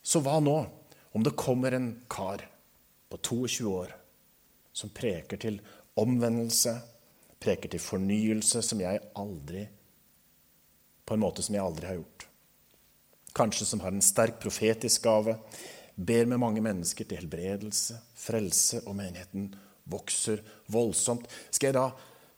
Så 0.00 0.24
hva 0.24 0.38
nå 0.40 0.56
om 1.12 1.24
det 1.24 1.36
kommer 1.36 1.76
en 1.76 1.90
kar 2.08 2.46
på 3.12 3.20
22 3.20 3.68
år 3.68 3.92
som 4.72 4.96
preker 4.96 5.40
til 5.44 5.60
omvendelse, 6.00 6.72
preker 7.36 7.68
til 7.68 7.84
fornyelse, 7.84 8.64
som 8.64 8.80
jeg 8.80 9.02
aldri 9.20 9.68
På 11.04 11.14
en 11.14 11.20
måte 11.20 11.42
som 11.44 11.52
jeg 11.52 11.60
aldri 11.60 11.84
har 11.84 11.98
gjort. 11.98 12.24
Kanskje 13.34 13.66
som 13.66 13.82
har 13.82 13.92
en 13.92 14.04
sterk 14.04 14.38
profetisk 14.42 15.02
gave, 15.08 15.36
ber 15.94 16.26
med 16.30 16.38
mange 16.42 16.62
mennesker 16.62 17.06
til 17.06 17.22
helbredelse, 17.22 17.98
frelse, 18.18 18.82
og 18.86 18.96
menigheten 18.98 19.48
vokser 19.90 20.42
voldsomt. 20.72 21.26
Skal 21.50 21.70
jeg 21.70 21.76
da 21.76 21.88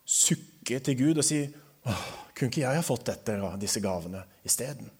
sukke 0.06 0.80
til 0.80 0.98
Gud 0.98 1.20
og 1.20 1.26
si 1.26 1.44
kunne 1.86 2.50
ikke 2.50 2.64
jeg 2.64 2.80
ha 2.80 2.84
fått 2.84 3.06
dette, 3.12 3.36
disse 3.60 3.80
gavene 3.84 4.24
isteden? 4.44 4.90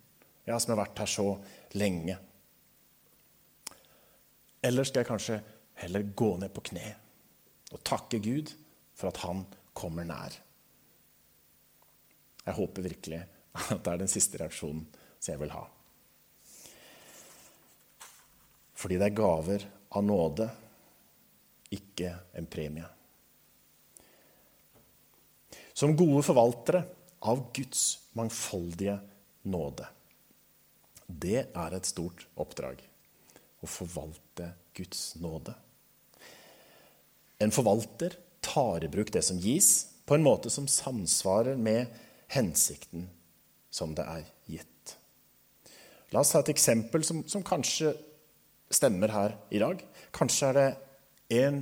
Jeg 0.46 0.62
som 0.62 0.74
har 0.74 0.85
vært 0.85 1.02
her 1.02 1.11
så 1.11 1.26
lenge. 1.74 2.16
Eller 4.62 4.87
skal 4.87 5.02
jeg 5.02 5.11
kanskje 5.11 5.40
heller 5.82 6.06
gå 6.16 6.30
ned 6.40 6.52
på 6.54 6.64
kne 6.70 6.87
og 7.74 7.82
takke 7.87 8.20
Gud 8.22 8.52
for 8.96 9.11
at 9.11 9.20
han 9.24 9.42
kommer 9.76 10.06
nær? 10.06 10.37
Jeg 12.46 12.54
håper 12.61 12.87
virkelig 12.87 13.24
at 13.72 13.80
det 13.82 13.92
er 13.92 14.04
den 14.04 14.12
siste 14.12 14.38
reaksjonen 14.40 14.87
som 15.18 15.32
jeg 15.32 15.42
vil 15.42 15.56
ha. 15.56 15.64
Fordi 18.76 18.98
det 19.00 19.08
er 19.08 19.16
gaver 19.16 19.64
av 19.96 20.04
nåde, 20.04 20.46
ikke 21.72 22.12
en 22.36 22.48
premie. 22.50 22.86
Som 25.76 25.96
gode 25.96 26.22
forvaltere 26.24 26.82
av 27.26 27.48
Guds 27.56 27.98
mangfoldige 28.16 28.98
nåde. 29.48 29.88
Det 31.06 31.46
er 31.46 31.76
et 31.76 31.88
stort 31.88 32.26
oppdrag 32.36 32.80
å 33.62 33.68
forvalte 33.70 34.50
Guds 34.76 35.14
nåde. 35.20 35.54
En 37.38 37.52
forvalter 37.52 38.16
tar 38.44 38.84
i 38.84 38.90
bruk 38.90 39.12
det 39.12 39.24
som 39.24 39.40
gis, 39.40 39.88
på 40.06 40.14
en 40.14 40.24
måte 40.24 40.50
som 40.52 40.68
samsvarer 40.70 41.58
med 41.58 41.90
hensikten 42.32 43.08
som 43.70 43.94
det 43.96 44.06
er 44.06 44.28
gitt. 44.48 44.94
La 46.14 46.22
oss 46.22 46.30
ta 46.32 46.40
et 46.40 46.52
eksempel 46.52 47.04
som, 47.04 47.24
som 47.28 47.44
kanskje 47.44 47.92
stemmer 48.70 49.12
her 49.14 49.37
i 49.50 49.61
dag. 49.62 49.83
Kanskje 50.14 50.48
er 50.48 50.59
det 50.59 50.68
en 51.42 51.61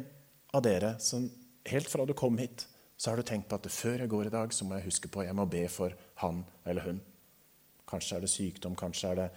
av 0.54 0.62
dere 0.64 0.94
som 1.02 1.26
helt 1.68 1.90
fra 1.90 2.06
du 2.06 2.14
kom 2.16 2.38
hit, 2.38 2.66
så 2.96 3.10
har 3.10 3.18
du 3.18 3.26
tenkt 3.26 3.48
på 3.50 3.58
at 3.58 3.70
før 3.72 4.04
jeg 4.04 4.12
går 4.12 4.28
i 4.28 4.34
dag, 4.34 4.52
så 4.54 4.64
må 4.64 4.78
jeg 4.78 4.88
huske 4.88 5.10
på 5.12 5.24
jeg 5.26 5.36
må 5.36 5.46
be 5.50 5.64
for 5.68 5.94
han 6.22 6.44
eller 6.64 6.88
hun. 6.88 7.00
Kanskje 7.88 8.16
er 8.16 8.24
det 8.24 8.32
sykdom, 8.32 8.76
kanskje 8.78 9.10
er 9.10 9.20
det 9.22 9.30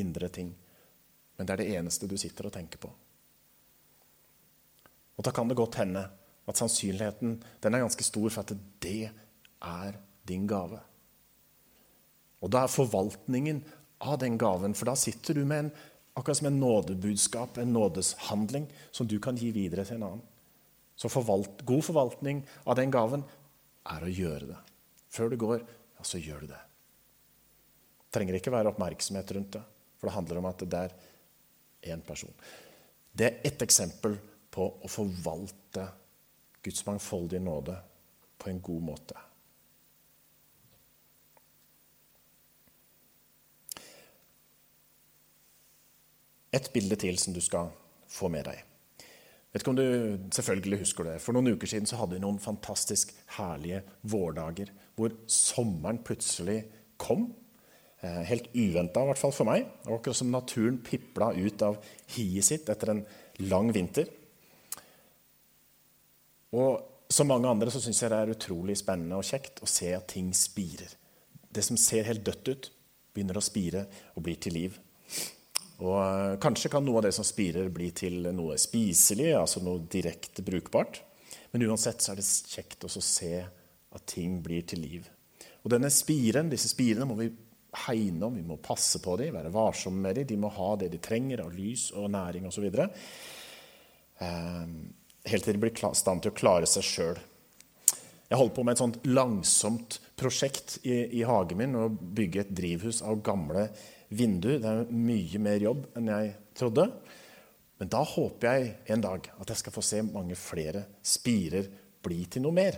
indre 0.00 0.28
ting. 0.30 0.52
Men 1.36 1.48
det 1.48 1.54
er 1.54 1.62
det 1.62 1.78
eneste 1.78 2.06
du 2.06 2.16
sitter 2.20 2.46
og 2.46 2.54
tenker 2.54 2.82
på. 2.82 2.90
Og 5.16 5.26
da 5.26 5.32
kan 5.36 5.48
det 5.48 5.58
godt 5.58 5.80
hende 5.80 6.04
at 6.48 6.58
sannsynligheten 6.60 7.34
den 7.62 7.74
er 7.74 7.82
ganske 7.82 8.04
stor 8.06 8.30
for 8.30 8.44
at 8.44 8.54
det 8.82 9.10
er 9.10 9.98
din 10.28 10.46
gave. 10.48 10.78
Og 12.40 12.52
da 12.52 12.64
er 12.64 12.72
forvaltningen 12.72 13.60
av 14.00 14.16
den 14.22 14.38
gaven, 14.40 14.74
for 14.76 14.88
da 14.88 14.96
sitter 14.96 15.36
du 15.36 15.42
med 15.44 15.66
en, 15.66 15.72
akkurat 16.14 16.40
som 16.40 16.48
en 16.50 16.60
nådebudskap, 16.60 17.58
en 17.58 17.72
nådeshandling, 17.72 18.66
som 18.90 19.08
du 19.08 19.18
kan 19.22 19.36
gi 19.36 19.50
videre 19.54 19.84
til 19.84 20.00
en 20.00 20.08
annen. 20.08 20.24
Så 20.96 21.08
forvalt, 21.08 21.62
god 21.64 21.84
forvaltning 21.84 22.42
av 22.68 22.76
den 22.76 22.92
gaven 22.92 23.22
er 23.88 24.04
å 24.04 24.10
gjøre 24.12 24.50
det. 24.50 24.58
Før 25.10 25.30
du 25.32 25.38
går, 25.40 25.62
ja, 25.64 26.04
så 26.04 26.20
gjør 26.20 26.44
du 26.44 26.50
det. 26.50 26.60
Trenger 28.12 28.36
ikke 28.36 28.52
være 28.52 28.72
oppmerksomhet 28.72 29.32
rundt 29.36 29.54
det, 29.56 29.62
for 29.96 30.10
det 30.10 30.16
handler 30.16 30.40
om 30.40 30.50
at 30.50 30.66
det 30.66 30.82
er 30.82 30.98
én 31.94 32.02
person. 32.04 32.34
Det 33.12 33.26
er 33.26 33.40
ett 33.46 33.62
eksempel 33.64 34.18
på 34.50 34.66
å 34.82 34.90
forvalte 34.90 35.86
Guds 36.60 36.84
mangfoldige 36.86 37.40
nåde 37.42 37.76
på 38.40 38.50
en 38.50 38.60
god 38.60 38.86
måte. 38.90 39.16
Et 46.52 46.72
bilde 46.74 46.98
til 46.98 47.18
som 47.18 47.34
du 47.34 47.40
skal 47.44 47.70
få 48.10 48.28
med 48.32 48.48
deg. 48.48 48.64
Vet 49.50 49.64
ikke 49.64 49.72
om 49.72 49.78
du 49.78 49.86
selvfølgelig 50.34 50.78
husker 50.84 51.08
det. 51.08 51.16
For 51.22 51.34
noen 51.34 51.56
uker 51.56 51.70
siden 51.70 51.88
så 51.90 51.98
hadde 51.98 52.16
vi 52.16 52.22
noen 52.22 52.38
fantastisk 52.42 53.10
herlige 53.36 53.82
vårdager 54.06 54.70
hvor 54.98 55.14
sommeren 55.30 55.98
plutselig 56.06 56.60
kom. 57.00 57.32
Eh, 58.00 58.22
helt 58.28 58.46
uventa, 58.54 59.02
i 59.02 59.10
hvert 59.10 59.20
fall 59.20 59.34
for 59.34 59.48
meg. 59.48 59.66
Det 59.82 59.90
var 59.90 59.98
akkurat 59.98 60.20
som 60.20 60.30
naturen 60.30 60.78
pipla 60.86 61.32
ut 61.34 61.66
av 61.66 61.80
hiet 62.14 62.46
sitt 62.46 62.70
etter 62.70 62.94
en 62.94 63.02
lang 63.50 63.72
vinter. 63.74 64.06
Og 66.54 67.10
som 67.10 67.26
mange 67.26 67.50
andre 67.50 67.74
så 67.74 67.82
syns 67.82 68.04
jeg 68.04 68.12
det 68.12 68.20
er 68.22 68.32
utrolig 68.36 68.78
spennende 68.78 69.18
og 69.18 69.26
kjekt 69.26 69.62
å 69.64 69.68
se 69.70 69.90
at 69.96 70.06
ting 70.14 70.30
spirer. 70.36 70.94
Det 71.50 71.64
som 71.66 71.78
ser 71.80 72.06
helt 72.06 72.22
dødt 72.26 72.52
ut, 72.52 72.70
begynner 73.10 73.40
å 73.40 73.42
spire 73.42 73.84
og 74.14 74.22
blir 74.28 74.38
til 74.38 74.54
liv. 74.54 74.78
Og 75.80 75.96
eh, 76.00 76.38
Kanskje 76.42 76.70
kan 76.72 76.84
noe 76.84 77.00
av 77.00 77.08
det 77.08 77.14
som 77.16 77.26
spirer, 77.26 77.70
bli 77.72 77.90
til 77.96 78.28
noe 78.36 78.58
spiselig, 78.60 79.32
altså 79.36 79.62
noe 79.64 79.84
direkte 79.90 80.44
brukbart. 80.46 81.02
Men 81.52 81.66
uansett 81.66 82.02
så 82.02 82.12
er 82.12 82.20
det 82.20 82.26
kjekt 82.26 82.86
å 82.86 82.92
se 82.92 83.34
at 83.40 84.06
ting 84.06 84.38
blir 84.44 84.66
til 84.68 84.84
liv. 84.84 85.08
Og 85.64 85.72
denne 85.72 85.90
spiren, 85.92 86.50
Disse 86.52 86.70
spirene 86.70 87.08
må 87.08 87.16
vi 87.18 87.30
hegne 87.86 88.26
om, 88.26 88.34
vi 88.34 88.46
må 88.46 88.58
passe 88.62 89.00
på 89.02 89.16
dem, 89.20 89.34
være 89.36 89.52
varsomme 89.54 90.02
med 90.04 90.20
dem. 90.20 90.28
De 90.30 90.38
må 90.40 90.50
ha 90.54 90.70
det 90.78 90.90
de 90.92 91.00
trenger 91.02 91.44
av 91.44 91.54
lys 91.54 91.90
og 91.96 92.10
næring 92.12 92.48
osv. 92.50 92.66
Eh, 94.20 94.64
helt 95.32 95.46
til 95.46 95.56
de 95.56 95.62
blir 95.62 95.74
i 95.74 95.94
stand 95.96 96.24
til 96.24 96.32
å 96.32 96.38
klare 96.38 96.70
seg 96.70 96.86
sjøl. 96.86 97.20
Jeg 98.30 98.38
holdt 98.38 98.54
på 98.54 98.62
med 98.62 98.76
et 98.76 98.82
sånt 98.82 99.00
langsomt 99.10 99.98
prosjekt 100.20 100.78
i, 100.84 101.18
i 101.18 101.24
hagen 101.26 101.58
min, 101.58 101.74
å 101.74 101.88
bygge 101.90 102.44
et 102.44 102.52
drivhus 102.54 103.00
av 103.02 103.22
gamle 103.26 103.70
vindu. 104.10 104.52
Det 104.58 104.68
er 104.68 104.92
mye 104.92 105.40
mer 105.42 105.64
jobb 105.64 105.86
enn 105.98 106.10
jeg 106.12 106.34
trodde. 106.58 106.86
Men 107.80 107.90
da 107.92 108.02
håper 108.04 108.50
jeg 108.50 108.72
en 108.92 109.04
dag 109.04 109.30
at 109.40 109.52
jeg 109.52 109.62
skal 109.62 109.74
få 109.74 109.84
se 109.84 110.02
mange 110.04 110.36
flere 110.36 110.84
spirer 111.00 111.68
bli 112.04 112.24
til 112.28 112.44
noe 112.44 112.56
mer. 112.56 112.76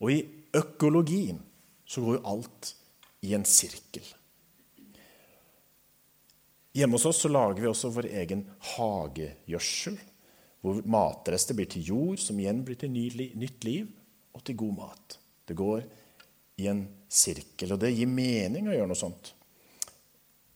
Og 0.00 0.14
i 0.14 0.20
økologien 0.56 1.40
så 1.88 2.04
går 2.04 2.18
jo 2.18 2.28
alt 2.32 2.72
i 3.26 3.34
en 3.36 3.44
sirkel. 3.48 4.06
Hjemme 6.78 6.94
hos 6.94 7.08
oss 7.10 7.24
så 7.24 7.30
lager 7.32 7.60
vi 7.60 7.70
også 7.70 7.90
vår 7.92 8.10
egen 8.22 8.44
hagegjødsel. 8.74 9.96
Hvor 10.62 10.82
matrester 10.90 11.54
blir 11.54 11.68
til 11.70 11.86
jord, 11.86 12.18
som 12.18 12.38
igjen 12.38 12.64
blir 12.66 12.78
til 12.78 12.90
nytt 12.90 13.64
liv 13.66 13.88
og 14.34 14.42
til 14.46 14.58
god 14.58 14.74
mat. 14.78 15.18
Det 15.46 15.56
går 15.58 15.84
i 16.58 16.66
en 16.70 16.82
sirkel, 17.08 17.72
og 17.72 17.80
det 17.82 17.94
gir 17.94 18.10
mening 18.10 18.68
å 18.68 18.74
gjøre 18.74 18.90
noe 18.90 18.98
sånt. 18.98 19.32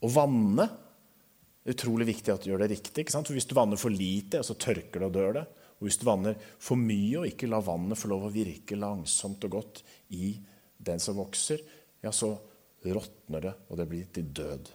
Å 0.02 0.10
vanne 0.10 0.66
er 0.66 1.74
utrolig 1.74 2.08
viktig 2.10 2.32
at 2.34 2.44
du 2.44 2.50
gjør 2.50 2.64
det 2.64 2.72
riktig. 2.74 3.04
ikke 3.04 3.14
sant? 3.14 3.28
For 3.28 3.38
Hvis 3.38 3.48
du 3.50 3.54
vanner 3.58 3.80
for 3.80 3.94
lite, 3.94 4.42
så 4.42 4.58
tørker 4.58 5.00
det 5.00 5.08
og 5.08 5.16
dør 5.16 5.36
det. 5.38 5.44
Og 5.78 5.88
hvis 5.88 5.98
du 5.98 6.06
vanner 6.06 6.36
for 6.62 6.78
mye 6.78 7.22
og 7.22 7.28
ikke 7.30 7.50
lar 7.50 7.64
vannet 7.66 7.98
få 7.98 8.10
lov 8.12 8.28
å 8.28 8.34
virke 8.34 8.78
langsomt 8.78 9.42
og 9.48 9.56
godt 9.56 9.82
i 10.14 10.36
den 10.78 11.02
som 11.02 11.18
vokser, 11.18 11.62
ja, 12.02 12.12
så 12.14 12.34
råtner 12.82 13.46
det, 13.46 13.54
og 13.70 13.78
det 13.78 13.88
blir 13.90 14.06
til 14.14 14.30
død. 14.34 14.70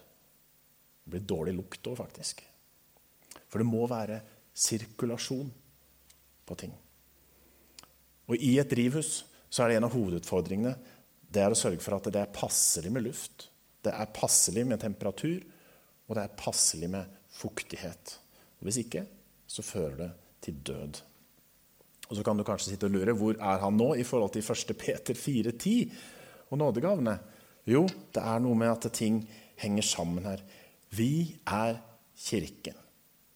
Det 1.04 1.12
blir 1.12 1.24
dårlig 1.28 1.56
lukt 1.56 1.88
òg, 1.88 1.96
faktisk. 2.00 2.42
For 3.48 3.60
det 3.60 3.68
må 3.68 3.86
være 3.88 4.20
sirkulasjon 4.52 5.48
på 6.48 6.58
ting. 6.60 6.72
Og 8.28 8.36
i 8.36 8.56
et 8.60 8.68
drivhus 8.68 9.22
så 9.48 9.64
er 9.64 9.70
det 9.70 9.78
en 9.78 9.88
av 9.88 9.96
hovedutfordringene 9.96 10.76
det 11.28 11.44
er 11.44 11.52
å 11.52 11.58
sørge 11.58 11.80
for 11.84 11.96
at 11.96 12.08
det 12.12 12.20
er 12.20 12.32
passelig 12.32 12.92
med 12.92 13.04
luft. 13.04 13.47
Det 13.84 13.92
er 13.94 14.14
passelig 14.14 14.64
med 14.66 14.80
temperatur, 14.82 15.42
og 16.08 16.16
det 16.16 16.24
er 16.24 16.38
passelig 16.38 16.88
med 16.90 17.18
fuktighet. 17.38 18.18
Og 18.58 18.68
hvis 18.68 18.80
ikke, 18.82 19.04
så 19.48 19.64
fører 19.64 19.96
det 19.96 20.10
til 20.44 20.58
død. 20.66 21.00
Og 22.08 22.16
Så 22.16 22.24
kan 22.24 22.36
du 22.36 22.44
kanskje 22.44 22.72
sitte 22.72 22.88
og 22.88 22.94
lure 22.96 23.12
hvor 23.12 23.36
er 23.36 23.60
han 23.60 23.76
nå 23.76 23.92
i 23.94 24.04
forhold 24.06 24.32
til 24.32 24.44
1. 24.44 24.76
Peter 24.80 25.14
4,10 25.14 25.92
og 26.50 26.58
nådegavene. 26.58 27.18
Jo, 27.68 27.84
det 27.84 28.22
er 28.22 28.40
noe 28.40 28.56
med 28.56 28.72
at 28.72 28.92
ting 28.96 29.20
henger 29.60 29.84
sammen 29.84 30.24
her. 30.24 30.40
Vi 30.96 31.36
er 31.44 31.82
kirken. 32.16 32.76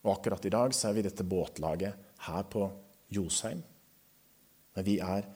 Og 0.02 0.16
akkurat 0.16 0.44
i 0.48 0.52
dag 0.54 0.72
så 0.74 0.88
er 0.88 0.96
vi 0.96 1.04
dette 1.04 1.26
båtlaget 1.26 1.94
her 2.26 2.48
på 2.48 2.64
Josheim. 3.12 3.60
Men 4.74 4.86
vi 4.88 4.96
er 5.04 5.28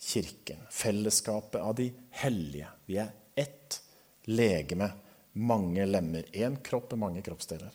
kirken. 0.00 0.64
Fellesskapet 0.72 1.60
av 1.60 1.76
de 1.76 1.90
hellige. 2.22 2.70
Vi 2.88 2.96
er 2.96 3.12
ett 3.36 3.83
legeme, 4.30 4.90
mange 5.34 5.86
lemmer, 5.86 6.28
én 6.32 6.60
kropp 6.62 6.92
med 6.94 7.02
mange 7.02 7.24
kroppsdeler, 7.26 7.72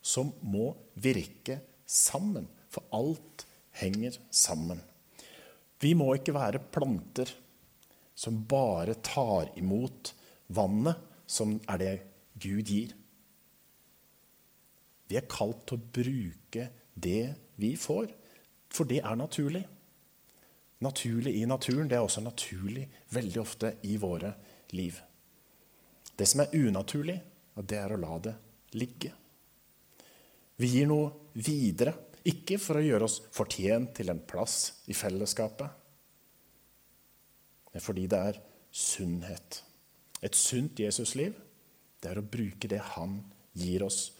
som 0.00 0.32
må 0.42 0.70
virke 0.94 1.60
sammen. 1.86 2.48
For 2.70 2.84
alt 2.92 3.46
henger 3.80 4.18
sammen. 4.30 4.82
Vi 5.80 5.94
må 5.96 6.10
ikke 6.16 6.34
være 6.36 6.60
planter 6.72 7.30
som 8.16 8.42
bare 8.48 8.96
tar 9.04 9.52
imot 9.60 10.12
vannet, 10.56 10.96
som 11.26 11.56
er 11.68 11.80
det 11.80 11.94
Gud 12.40 12.68
gir. 12.68 12.92
Vi 15.06 15.18
er 15.18 15.28
kalt 15.30 15.66
til 15.68 15.78
å 15.78 15.88
bruke 15.98 16.68
det 16.94 17.22
vi 17.60 17.74
får, 17.78 18.08
for 18.72 18.88
det 18.88 19.02
er 19.02 19.18
naturlig. 19.18 19.64
Naturlig 20.84 21.36
i 21.40 21.44
naturen, 21.48 21.88
det 21.88 21.96
er 21.96 22.04
også 22.04 22.24
naturlig 22.24 22.86
veldig 23.14 23.40
ofte 23.40 23.76
i 23.88 23.96
våre 24.00 24.34
liv. 24.76 24.98
Det 26.16 26.26
som 26.28 26.42
er 26.42 26.54
unaturlig, 26.56 27.16
det 27.56 27.78
er 27.80 27.92
å 27.92 28.00
la 28.00 28.18
det 28.24 28.34
ligge. 28.76 29.12
Vi 30.56 30.68
gir 30.72 30.88
noe 30.88 31.32
videre, 31.36 31.92
ikke 32.26 32.58
for 32.58 32.80
å 32.80 32.84
gjøre 32.84 33.06
oss 33.06 33.20
fortjent 33.34 33.92
til 33.98 34.10
en 34.10 34.22
plass 34.26 34.82
i 34.90 34.96
fellesskapet, 34.96 35.82
men 37.76 37.84
fordi 37.84 38.06
det 38.08 38.20
er 38.30 38.38
sunnhet. 38.72 39.60
Et 40.24 40.34
sunt 40.34 40.80
Jesusliv, 40.80 41.36
det 42.00 42.08
er 42.08 42.20
å 42.22 42.24
bruke 42.24 42.70
det 42.72 42.80
han 42.94 43.18
gir 43.52 43.84
oss. 43.84 44.14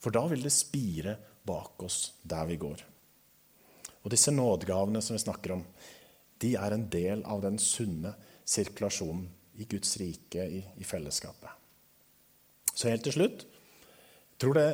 For 0.00 0.12
da 0.12 0.26
vil 0.28 0.44
det 0.44 0.52
spire 0.52 1.16
bak 1.48 1.80
oss 1.86 2.12
der 2.20 2.44
vi 2.50 2.58
går. 2.60 2.84
Og 4.04 4.12
disse 4.12 4.32
nådegavene 4.32 5.00
som 5.04 5.16
vi 5.16 5.24
snakker 5.24 5.56
om, 5.56 5.64
de 6.40 6.54
er 6.60 6.76
en 6.76 6.86
del 6.92 7.24
av 7.24 7.40
den 7.44 7.56
sunne 7.60 8.12
sirkulasjonen 8.48 9.26
i 9.60 9.66
Guds 9.68 9.96
rike, 10.00 10.44
i, 10.44 10.60
i 10.80 10.86
fellesskapet. 10.86 11.52
Så 12.72 12.88
helt 12.88 13.04
til 13.06 13.16
slutt 13.16 13.46
jeg 14.40 14.46
tror 14.46 14.56
det 14.56 14.68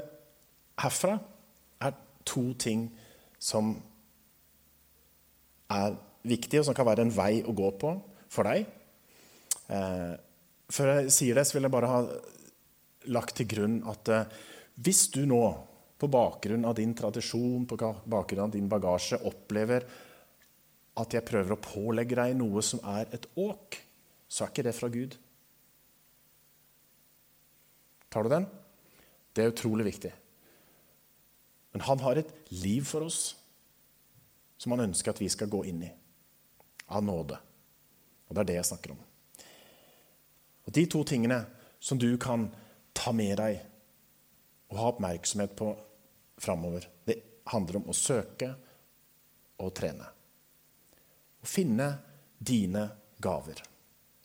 herfra 0.78 1.16
er 1.82 1.94
to 2.22 2.52
ting 2.54 2.84
som 3.42 3.72
er 5.74 5.96
viktige, 6.22 6.60
og 6.60 6.68
som 6.68 6.76
kan 6.78 6.86
være 6.86 7.02
en 7.02 7.10
vei 7.10 7.40
å 7.42 7.54
gå 7.56 7.72
på 7.80 7.90
for 8.30 8.46
deg. 8.46 8.68
Eh, 9.66 10.12
før 10.70 10.92
jeg 10.92 11.14
sier 11.16 11.38
det, 11.38 11.46
så 11.48 11.56
vil 11.56 11.66
jeg 11.66 11.74
bare 11.74 11.90
ha 11.90 12.00
lagt 13.10 13.34
til 13.40 13.48
grunn 13.50 13.80
at 13.90 14.12
eh, 14.14 14.38
hvis 14.86 15.08
du 15.14 15.24
nå, 15.26 15.42
på 15.96 16.10
bakgrunn 16.12 16.66
av 16.68 16.74
din 16.76 16.92
tradisjon, 16.94 17.66
på 17.66 17.78
bakgrunn 17.80 18.46
av 18.46 18.54
din 18.54 18.68
bagasje, 18.68 19.18
opplever 19.24 19.86
at 21.00 21.14
jeg 21.16 21.24
prøver 21.24 21.56
å 21.56 21.62
pålegge 21.62 22.18
deg 22.18 22.38
noe 22.38 22.62
som 22.64 22.82
er 22.92 23.08
et 23.16 23.26
åk, 23.40 23.78
så 24.28 24.44
er 24.44 24.52
ikke 24.52 24.66
det 24.66 24.74
fra 24.76 24.90
Gud. 24.92 25.16
Tar 28.10 28.24
du 28.24 28.32
den? 28.32 28.46
Det 29.32 29.44
er 29.44 29.52
utrolig 29.52 29.84
viktig. 29.90 30.12
Men 31.72 31.84
han 31.84 32.00
har 32.00 32.16
et 32.16 32.32
liv 32.48 32.86
for 32.88 33.04
oss 33.04 33.34
som 34.56 34.72
han 34.72 34.86
ønsker 34.86 35.12
at 35.12 35.20
vi 35.20 35.28
skal 35.28 35.50
gå 35.52 35.60
inn 35.68 35.82
i. 35.84 35.90
Av 36.88 37.04
nåde. 37.04 37.36
Og 38.26 38.34
det 38.34 38.42
er 38.42 38.48
det 38.48 38.58
jeg 38.60 38.68
snakker 38.70 38.94
om. 38.94 39.02
Og 40.66 40.72
De 40.74 40.86
to 40.90 41.02
tingene 41.06 41.42
som 41.78 41.98
du 42.00 42.08
kan 42.18 42.48
ta 42.96 43.12
med 43.12 43.36
deg 43.38 43.60
og 44.72 44.80
ha 44.80 44.88
oppmerksomhet 44.90 45.52
på 45.58 45.70
framover, 46.42 46.88
det 47.04 47.20
handler 47.52 47.82
om 47.82 47.90
å 47.92 47.94
søke 47.94 48.48
og 49.62 49.74
trene. 49.76 50.08
Å 51.38 51.46
finne 51.46 51.92
dine 52.38 52.88
gaver. 53.22 53.60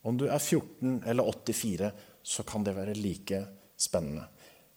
Om 0.08 0.18
du 0.18 0.26
er 0.28 0.40
14 0.40 1.02
eller 1.06 1.28
84, 1.30 1.92
så 2.24 2.46
kan 2.48 2.66
det 2.66 2.76
være 2.78 2.98
like 2.98 3.42
spennende. 3.78 4.26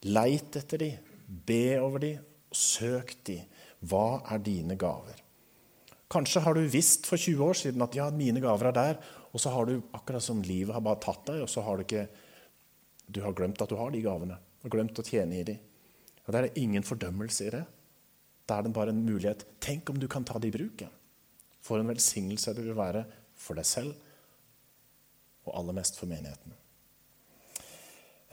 Leit 0.04 0.56
etter 0.60 0.80
de, 0.80 0.90
be 1.24 1.78
over 1.80 2.02
de, 2.02 2.14
søk 2.52 3.16
de. 3.24 3.38
Hva 3.84 4.22
er 4.32 4.42
dine 4.44 4.76
gaver? 4.80 5.20
Kanskje 6.12 6.44
har 6.44 6.54
du 6.54 6.68
visst 6.70 7.08
for 7.08 7.18
20 7.18 7.44
år 7.44 7.56
siden 7.58 7.82
at 7.84 7.96
ja, 7.96 8.10
mine 8.14 8.42
gaver 8.44 8.70
er 8.70 8.76
der, 8.76 9.00
og 9.32 9.40
så 9.40 9.50
har 9.50 9.66
du 9.66 9.80
akkurat 9.96 10.22
som 10.22 10.44
livet 10.44 10.76
har 10.76 10.84
bare 10.84 11.00
tatt 11.02 11.24
deg, 11.26 11.40
og 11.42 11.50
så 11.50 11.64
har 11.64 11.76
du 11.80 11.86
ikke 11.86 12.06
du 13.06 13.20
har 13.24 13.34
glemt 13.36 13.60
at 13.60 13.68
du 13.68 13.76
har 13.76 13.90
de 13.92 14.02
gavene, 14.04 14.36
og 14.64 14.72
glemt 14.72 14.98
å 15.00 15.04
tjene 15.04 15.40
i 15.40 15.46
de. 15.46 15.56
Og 16.24 16.32
Det 16.32 16.40
er 16.40 16.60
ingen 16.60 16.86
fordømmelse 16.86 17.48
i 17.48 17.52
det. 17.52 17.64
Da 18.48 18.58
er 18.58 18.62
det 18.64 18.72
bare 18.76 18.92
en 18.92 19.04
mulighet. 19.04 19.44
Tenk 19.60 19.90
om 19.90 19.98
du 20.00 20.08
kan 20.08 20.24
ta 20.24 20.38
det 20.38 20.48
i 20.48 20.56
bruk. 20.56 20.84
For 21.64 21.80
en 21.80 21.88
velsignelse 21.88 22.54
det 22.56 22.64
vil 22.64 22.76
være 22.76 23.04
for 23.36 23.56
deg 23.56 23.66
selv, 23.68 23.94
og 25.44 25.54
aller 25.58 25.76
mest 25.76 25.98
for 26.00 26.10
menigheten. 26.10 26.56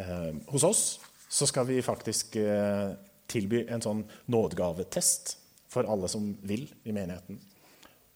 Eh, 0.01 0.33
hos 0.51 0.65
oss 0.67 0.83
så 1.31 1.47
skal 1.47 1.67
vi 1.69 1.81
faktisk 1.83 2.35
eh, 2.39 2.91
tilby 3.31 3.65
en 3.71 3.83
sånn 3.83 4.03
nådegavetest 4.31 5.37
for 5.71 5.87
alle 5.87 6.09
som 6.11 6.33
vil 6.47 6.65
i 6.83 6.95
menigheten. 6.95 7.39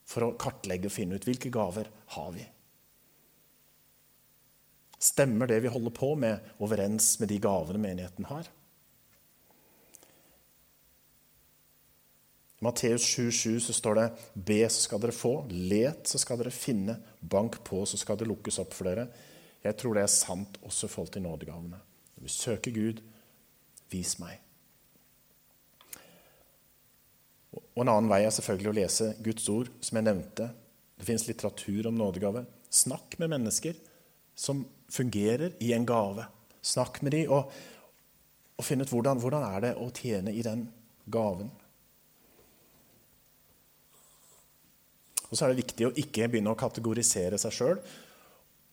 For 0.05 0.27
å 0.27 0.35
kartlegge 0.39 0.89
og 0.89 0.95
finne 0.95 1.17
ut 1.17 1.25
hvilke 1.27 1.51
gaver 1.53 1.87
har 2.17 2.33
vi. 2.35 2.43
Stemmer 4.99 5.49
det 5.49 5.61
vi 5.63 5.71
holder 5.71 5.93
på 5.95 6.13
med, 6.19 6.43
overens 6.63 7.15
med 7.21 7.29
de 7.31 7.39
gavene 7.41 7.81
menigheten 7.81 8.27
har? 8.29 8.47
Matteus 12.65 13.05
7,7 13.05 13.59
så 13.67 13.75
står 13.77 13.99
det 13.99 14.05
Be, 14.33 14.61
så 14.69 14.81
skal 14.87 15.01
dere 15.03 15.15
få. 15.15 15.33
Let, 15.51 16.07
så 16.09 16.19
skal 16.21 16.39
dere 16.41 16.53
finne. 16.53 16.97
Bank 17.19 17.59
på, 17.67 17.83
så 17.85 17.99
skal 18.01 18.17
det 18.19 18.29
lukkes 18.29 18.57
opp 18.63 18.73
for 18.73 18.89
dere. 18.89 19.05
Jeg 19.65 19.77
tror 19.81 19.97
det 19.97 20.05
er 20.05 20.13
sant 20.13 20.57
også 20.65 20.87
i 20.87 20.93
forhold 20.93 21.13
til 21.13 21.25
nådegavene. 21.25 21.79
Når 22.15 22.25
vi 22.25 22.33
søker 22.33 22.73
Gud, 22.73 23.01
vis 23.93 24.15
meg. 24.21 24.41
Og 27.75 27.81
En 27.83 27.91
annen 27.91 28.09
vei 28.11 28.21
er 28.23 28.33
selvfølgelig 28.33 28.71
å 28.71 28.77
lese 28.77 29.09
Guds 29.23 29.49
ord, 29.51 29.71
som 29.83 29.99
jeg 29.99 30.07
nevnte. 30.07 30.47
Det 30.95 31.07
fins 31.07 31.25
litteratur 31.27 31.89
om 31.89 31.97
nådegave. 31.99 32.45
Snakk 32.71 33.17
med 33.19 33.33
mennesker 33.33 33.77
som 34.35 34.63
fungerer 34.91 35.55
i 35.63 35.73
en 35.75 35.85
gave. 35.87 36.25
Snakk 36.65 37.01
med 37.03 37.15
dem 37.15 37.31
og, 37.35 37.51
og 38.55 38.65
finn 38.65 38.81
ut 38.81 38.91
hvordan, 38.91 39.21
hvordan 39.21 39.45
er 39.49 39.67
det 39.67 39.73
å 39.81 39.89
tjene 39.95 40.33
i 40.33 40.43
den 40.45 40.67
gaven. 41.11 41.51
Og 45.29 45.37
så 45.37 45.45
er 45.45 45.53
det 45.53 45.63
viktig 45.63 45.87
å 45.87 45.95
ikke 45.97 46.29
begynne 46.29 46.53
å 46.53 46.59
kategorisere 46.59 47.39
seg 47.41 47.55
sjøl 47.55 47.79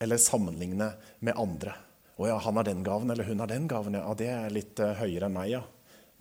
eller 0.03 0.19
sammenligne 0.19 0.91
med 1.21 1.39
andre. 1.39 1.77
'Å 2.17 2.29
ja, 2.29 2.37
han 2.39 2.59
har 2.59 2.65
den 2.65 2.83
gaven, 2.83 3.11
eller 3.11 3.25
hun 3.25 3.41
har 3.41 3.49
den 3.51 3.69
gaven.' 3.69 3.97
Ja, 3.97 4.15
det 4.15 4.29
er 4.29 4.53
litt 4.53 4.81
uh, 4.83 4.93
høyere 4.99 5.27
enn 5.27 5.37
meg, 5.37 5.49
ja. 5.55 5.63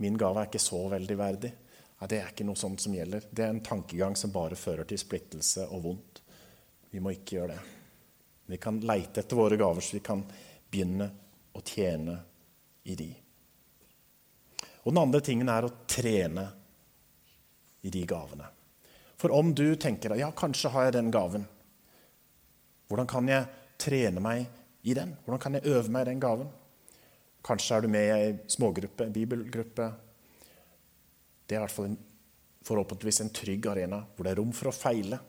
Min 0.01 0.17
gave 0.17 0.41
er 0.41 0.49
ikke 0.49 0.61
så 0.61 0.79
veldig 0.89 1.17
verdig. 1.17 1.51
Ja, 1.99 2.07
det 2.09 2.17
er 2.21 2.31
ikke 2.31 2.47
noe 2.47 2.57
sånt 2.57 2.81
som 2.81 2.95
gjelder. 2.95 3.27
Det 3.29 3.43
er 3.45 3.51
en 3.53 3.61
tankegang 3.61 4.15
som 4.17 4.31
bare 4.33 4.57
fører 4.57 4.87
til 4.89 4.97
splittelse 4.97 5.67
og 5.69 5.83
vondt. 5.83 6.21
Vi 6.89 7.01
må 7.03 7.13
ikke 7.13 7.37
gjøre 7.37 7.57
det. 7.57 7.65
Vi 8.49 8.57
kan 8.57 8.79
leite 8.81 9.21
etter 9.21 9.37
våre 9.37 9.59
gaver, 9.59 9.85
så 9.85 9.99
vi 9.99 10.01
kan 10.05 10.23
begynne 10.71 11.09
å 11.53 11.61
tjene 11.61 12.17
i 12.89 12.95
de. 12.97 13.11
Og 14.81 14.89
Den 14.89 15.03
andre 15.03 15.21
tingen 15.21 15.51
er 15.53 15.67
å 15.67 15.75
trene 15.85 16.47
i 17.85 17.93
de 17.93 18.01
gavene. 18.09 18.49
For 19.21 19.33
om 19.37 19.51
du 19.53 19.75
tenker 19.77 20.15
ja, 20.17 20.31
kanskje 20.33 20.71
har 20.73 20.87
jeg 20.87 20.97
den 20.97 21.11
gaven, 21.13 21.43
hvordan 22.89 23.09
kan 23.09 23.27
jeg 23.29 23.45
trene 23.79 24.21
meg 24.23 24.47
i 24.81 24.95
den? 24.97 25.13
Hvordan 25.23 25.41
kan 25.43 25.57
jeg 25.57 25.69
øve 25.69 25.93
meg 25.93 26.07
i 26.07 26.09
den 26.09 26.23
gaven? 26.23 26.49
Kanskje 27.45 27.77
er 27.77 27.83
du 27.85 27.91
med 27.93 28.07
i 28.07 28.15
ei 28.15 28.31
smågruppe, 28.49 29.05
en 29.05 29.13
bibelgruppe. 29.13 29.89
Det 31.45 31.55
er 31.55 31.61
i 31.61 31.63
hvert 31.63 31.73
fall 31.73 31.91
en, 31.91 31.99
forhåpentligvis 32.65 33.21
en 33.23 33.31
trygg 33.33 33.67
arena 33.69 34.01
hvor 34.15 34.25
det 34.25 34.33
er 34.33 34.41
rom 34.41 34.51
for 34.57 34.69
å 34.69 34.75
feile. 34.75 35.21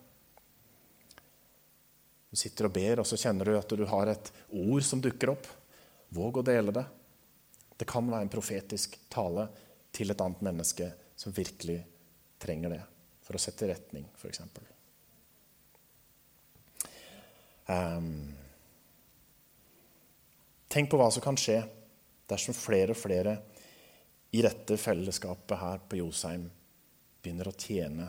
Du 2.32 2.40
sitter 2.40 2.68
og 2.68 2.72
ber, 2.72 3.02
og 3.02 3.08
så 3.08 3.18
kjenner 3.20 3.48
du 3.48 3.58
at 3.58 3.76
du 3.76 3.84
har 3.88 4.08
et 4.08 4.32
ord 4.56 4.88
som 4.88 5.04
dukker 5.04 5.34
opp. 5.34 5.48
Våg 6.16 6.40
å 6.40 6.46
dele 6.48 6.72
det. 6.72 6.84
Det 7.76 7.88
kan 7.88 8.08
være 8.08 8.24
en 8.24 8.32
profetisk 8.32 8.96
tale 9.12 9.46
til 9.92 10.12
et 10.12 10.24
annet 10.24 10.44
menneske 10.48 10.88
som 11.16 11.34
virkelig 11.36 11.82
trenger 12.40 12.72
det, 12.72 12.80
for 13.22 13.38
å 13.38 13.42
sette 13.42 13.68
retning, 13.70 14.08
f.eks. 14.18 14.42
Um, 14.42 14.48
ehm, 17.74 18.10
tenk 20.72 20.90
på 20.90 21.00
hva 21.00 21.08
som 21.14 21.24
kan 21.24 21.38
skje 21.38 21.60
dersom 22.30 22.56
flere 22.56 22.96
og 22.96 23.00
flere 23.00 23.36
i 24.32 24.40
dette 24.44 24.78
fellesskapet 24.80 25.60
her 25.60 25.82
på 25.88 26.00
Josheim 26.00 26.46
begynner 27.22 27.50
å 27.50 27.56
tjene 27.56 28.08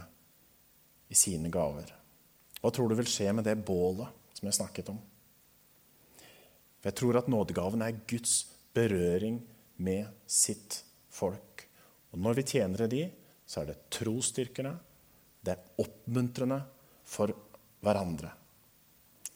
i 1.12 1.18
sine 1.18 1.52
gaver. 1.54 1.90
Hva 2.62 2.72
tror 2.72 2.90
du 2.90 2.96
vil 2.98 3.12
skje 3.12 3.34
med 3.36 3.46
det 3.46 3.58
bålet 3.68 4.08
som 4.34 4.48
jeg 4.48 4.58
snakket 4.58 4.94
om? 4.94 5.02
For 6.80 6.90
Jeg 6.90 7.00
tror 7.00 7.20
at 7.20 7.30
nådegaven 7.32 7.84
er 7.84 8.00
Guds 8.08 8.46
berøring 8.76 9.42
med 9.84 10.08
sitt 10.28 10.82
folk. 11.12 11.68
Og 12.12 12.24
når 12.24 12.40
vi 12.40 12.50
tjener 12.56 12.88
de, 12.90 13.04
så 13.46 13.62
er 13.62 13.72
det 13.72 13.84
trosstyrkende, 13.94 14.74
det 15.44 15.54
er 15.54 15.84
oppmuntrende 15.84 16.60
for 17.08 17.34
hverandre. 17.84 18.32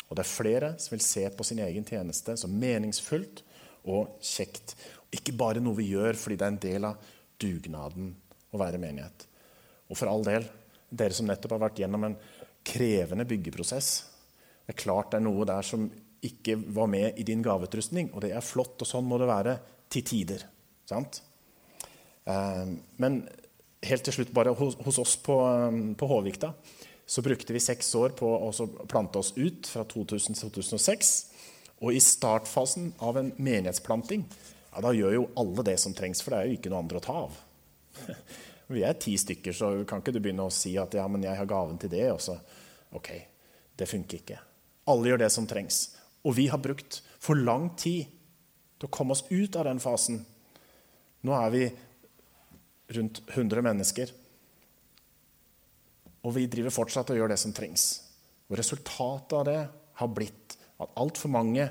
Og 0.07 0.15
det 0.15 0.23
er 0.23 0.29
flere 0.29 0.69
som 0.79 0.95
vil 0.95 1.03
se 1.03 1.25
på 1.35 1.45
sin 1.45 1.59
egen 1.65 1.85
tjeneste 1.87 2.37
som 2.39 2.53
meningsfullt 2.55 3.43
og 3.91 4.15
kjekt. 4.23 4.75
Ikke 5.13 5.35
bare 5.35 5.63
noe 5.63 5.77
vi 5.79 5.89
gjør 5.91 6.17
fordi 6.19 6.39
det 6.39 6.47
er 6.47 6.53
en 6.53 6.63
del 6.63 6.87
av 6.87 7.11
dugnaden 7.37 8.13
å 8.55 8.59
være 8.61 8.79
menighet. 8.81 9.27
Og 9.91 9.99
for 9.99 10.11
all 10.11 10.23
del, 10.25 10.47
dere 10.89 11.15
som 11.15 11.27
nettopp 11.27 11.57
har 11.57 11.65
vært 11.67 11.81
gjennom 11.83 12.07
en 12.07 12.17
krevende 12.67 13.27
byggeprosess. 13.27 13.91
Det 14.63 14.75
er 14.75 14.81
klart 14.81 15.11
det 15.11 15.19
er 15.19 15.27
noe 15.27 15.47
der 15.47 15.67
som 15.67 15.87
ikke 16.27 16.57
var 16.75 16.89
med 16.91 17.19
i 17.19 17.25
din 17.27 17.43
gaveutrustning, 17.45 18.09
og 18.13 18.23
det 18.23 18.33
er 18.35 18.43
flott, 18.43 18.79
og 18.81 18.89
sånn 18.89 19.05
må 19.07 19.19
det 19.21 19.29
være 19.29 19.53
til 19.91 20.03
tider. 20.07 20.43
Sant? 20.87 21.21
Ehm, 22.27 22.77
men 22.99 23.21
helt 23.85 24.03
til 24.07 24.13
slutt, 24.13 24.33
bare 24.33 24.53
hos, 24.57 24.99
oss 24.99 25.15
på, 25.21 25.37
ehm, 25.45 25.95
på 25.95 26.09
Håvikta, 26.09 26.53
så 27.07 27.21
brukte 27.21 27.53
vi 27.53 27.59
seks 27.63 27.93
år 27.95 28.15
på 28.17 28.27
å 28.27 28.51
plante 28.87 29.19
oss 29.19 29.33
ut 29.37 29.67
fra 29.67 29.85
2000 29.87 30.35
til 30.35 30.51
2006. 30.51 31.13
Og 31.79 31.93
i 31.93 32.01
startfasen 32.01 32.93
av 33.05 33.17
en 33.17 33.31
menighetsplanting 33.37 34.25
ja, 34.73 34.81
da 34.81 34.91
gjør 34.93 35.13
jo 35.13 35.29
alle 35.39 35.63
det 35.63 35.77
som 35.81 35.93
trengs, 35.93 36.21
for 36.21 36.33
det 36.33 36.39
er 36.39 36.49
jo 36.49 36.57
ikke 36.57 36.71
noe 36.73 36.81
andre 36.83 36.99
å 36.99 37.05
ta 37.05 37.15
av. 37.25 37.37
Vi 38.73 38.83
er 38.83 38.97
ti 38.99 39.15
stykker, 39.17 39.55
så 39.55 39.69
kan 39.87 40.03
ikke 40.03 40.13
du 40.13 40.19
begynne 40.19 40.45
å 40.45 40.53
si 40.53 40.73
at 40.77 40.93
ja, 40.97 41.05
men 41.07 41.23
jeg 41.23 41.39
har 41.39 41.47
gaven 41.47 41.77
til 41.79 41.89
det. 41.93 42.03
Og 42.11 42.19
så, 42.19 42.35
ok, 42.99 43.09
det 43.79 43.87
funker 43.87 44.19
ikke. 44.19 44.39
Alle 44.91 45.13
gjør 45.13 45.21
det 45.23 45.29
som 45.31 45.47
trengs. 45.47 45.77
Og 46.27 46.35
vi 46.35 46.49
har 46.51 46.59
brukt 46.59 46.99
for 47.23 47.39
lang 47.39 47.69
tid 47.79 48.11
til 48.75 48.89
å 48.89 48.91
komme 48.91 49.15
oss 49.15 49.23
ut 49.31 49.55
av 49.55 49.69
den 49.69 49.79
fasen. 49.79 50.19
Nå 51.23 51.33
er 51.39 51.53
vi 51.53 51.63
rundt 52.95 53.21
100 53.27 53.61
mennesker. 53.65 54.11
Og 56.23 56.35
vi 56.35 56.47
driver 56.51 56.73
fortsatt 56.73 57.11
og 57.13 57.19
gjør 57.19 57.33
det 57.33 57.39
som 57.41 57.53
trengs. 57.55 57.87
Og 58.47 58.57
resultatet 58.59 59.37
av 59.37 59.45
det 59.47 59.61
har 59.99 60.11
blitt 60.13 60.57
at 60.77 60.99
altfor 60.99 61.31
mange 61.33 61.65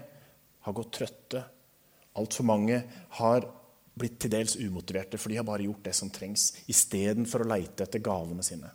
har 0.66 0.76
gått 0.76 0.94
trøtte. 0.98 1.42
Altfor 2.20 2.48
mange 2.48 2.80
har 3.18 3.46
blitt 3.96 4.18
til 4.20 4.32
dels 4.32 4.56
umotiverte, 4.60 5.20
for 5.20 5.32
de 5.32 5.38
har 5.40 5.46
bare 5.48 5.64
gjort 5.64 5.86
det 5.86 5.94
som 5.96 6.10
trengs, 6.12 6.50
istedenfor 6.68 7.44
å 7.44 7.48
leite 7.48 7.86
etter 7.86 8.04
gavene 8.04 8.44
sine 8.44 8.72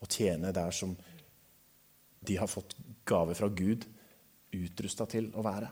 og 0.00 0.08
tjene 0.08 0.48
der 0.56 0.72
som 0.72 0.94
de 2.24 2.36
har 2.40 2.48
fått 2.48 2.72
gave 3.08 3.34
fra 3.36 3.50
Gud, 3.52 3.84
utrusta 4.56 5.04
til 5.08 5.28
å 5.36 5.44
være. 5.44 5.68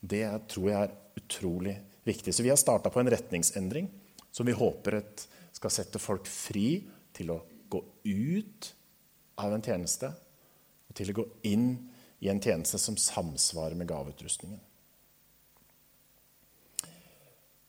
Det 0.00 0.24
tror 0.48 0.70
jeg 0.70 0.80
er 0.80 0.96
utrolig 1.20 1.74
viktig. 1.76 1.95
Så 2.06 2.42
vi 2.42 2.48
har 2.48 2.56
starta 2.56 2.90
på 2.90 3.00
en 3.00 3.10
retningsendring 3.10 3.88
som 4.30 4.46
vi 4.46 4.54
håper 4.54 5.00
skal 5.52 5.72
sette 5.74 5.98
folk 5.98 6.28
fri 6.30 6.78
til 7.16 7.32
å 7.34 7.40
gå 7.68 7.80
ut 8.04 8.68
av 9.42 9.54
en 9.56 9.64
tjeneste 9.64 10.12
og 10.86 10.94
til 10.94 11.10
å 11.10 11.16
gå 11.18 11.26
inn 11.50 11.68
i 12.22 12.30
en 12.30 12.40
tjeneste 12.40 12.78
som 12.78 12.96
samsvarer 13.00 13.74
med 13.74 13.88
gaveutrustningen. 13.90 14.60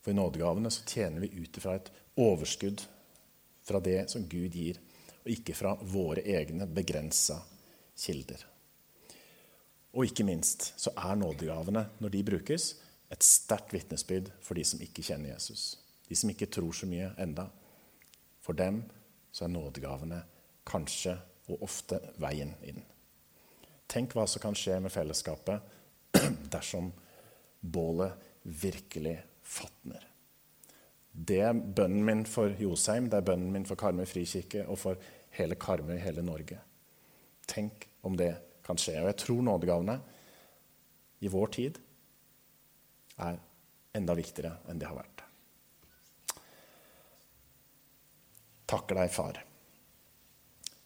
For 0.03 0.13
i 0.13 0.17
nådegavene 0.17 0.71
så 0.71 0.85
tjener 0.87 1.25
vi 1.25 1.33
ut 1.41 1.57
ifra 1.57 1.75
et 1.75 1.89
overskudd 2.15 2.85
fra 3.67 3.81
det 3.83 4.05
som 4.13 4.23
Gud 4.29 4.55
gir, 4.55 4.77
og 5.25 5.33
ikke 5.33 5.55
fra 5.57 5.73
våre 5.81 6.23
egne 6.23 6.69
begrensa 6.71 7.41
kilder. 7.99 8.45
Og 9.97 10.07
ikke 10.07 10.23
minst 10.27 10.69
så 10.79 10.93
er 10.95 11.17
nådegavene, 11.19 11.83
når 11.99 12.13
de 12.13 12.23
brukes, 12.29 12.69
et 13.11 13.23
sterkt 13.23 13.73
vitnesbyrd 13.73 14.31
for 14.43 14.57
de 14.59 14.65
som 14.67 14.81
ikke 14.83 15.05
kjenner 15.05 15.33
Jesus. 15.33 15.77
De 16.07 16.15
som 16.15 16.31
ikke 16.31 16.49
tror 16.51 16.75
så 16.75 16.87
mye 16.89 17.11
enda. 17.19 17.47
For 18.43 18.57
dem 18.57 18.83
så 19.31 19.45
er 19.45 19.53
nådegavene 19.53 20.21
kanskje 20.67 21.15
og 21.47 21.63
ofte 21.67 21.99
veien 22.19 22.53
inn. 22.67 22.81
Tenk 23.87 24.15
hva 24.15 24.25
som 24.27 24.43
kan 24.43 24.55
skje 24.57 24.81
med 24.83 24.91
fellesskapet 24.91 26.17
dersom 26.53 26.91
bålet 27.61 28.27
virkelig 28.43 29.15
fatner. 29.47 30.03
Det 31.11 31.39
er 31.41 31.55
bønnen 31.55 32.03
min 32.05 32.25
for 32.29 32.51
Josheim, 32.61 33.07
det 33.09 33.21
er 33.21 33.29
bønnen 33.31 33.53
min 33.53 33.65
for 33.65 33.79
Karmøy 33.79 34.05
frikirke 34.05 34.67
og 34.67 34.77
for 34.81 34.99
hele 35.39 35.55
Karmøy, 35.59 35.95
hele 36.03 36.21
Norge. 36.21 36.59
Tenk 37.47 37.87
om 38.05 38.17
det 38.19 38.33
kan 38.67 38.77
skje. 38.79 38.99
Og 39.01 39.09
jeg 39.09 39.19
tror 39.23 39.43
nådegavene 39.47 39.97
i 41.23 41.31
vår 41.31 41.53
tid 41.55 41.79
er 43.25 43.39
enda 43.97 44.15
viktigere 44.17 44.59
enn 44.69 44.79
det 44.79 44.89
har 44.89 44.97
vært. 44.97 45.23
Takker 48.67 48.99
deg, 48.99 49.11
far, 49.15 49.37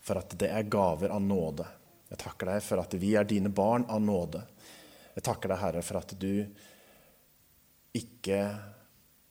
for 0.06 0.22
at 0.22 0.36
det 0.38 0.52
er 0.54 0.70
gaver 0.70 1.14
av 1.14 1.24
nåde. 1.26 1.66
Jeg 2.12 2.20
takker 2.22 2.52
deg 2.52 2.66
for 2.66 2.82
at 2.84 2.94
vi 3.02 3.16
er 3.18 3.26
dine 3.28 3.50
barn 3.50 3.88
av 3.90 4.04
nåde. 4.04 4.44
Jeg 5.16 5.26
takker 5.26 5.52
deg, 5.52 5.62
Herre, 5.64 5.82
for 5.86 6.00
at 6.00 6.14
du 6.20 6.46
ikke 7.98 8.42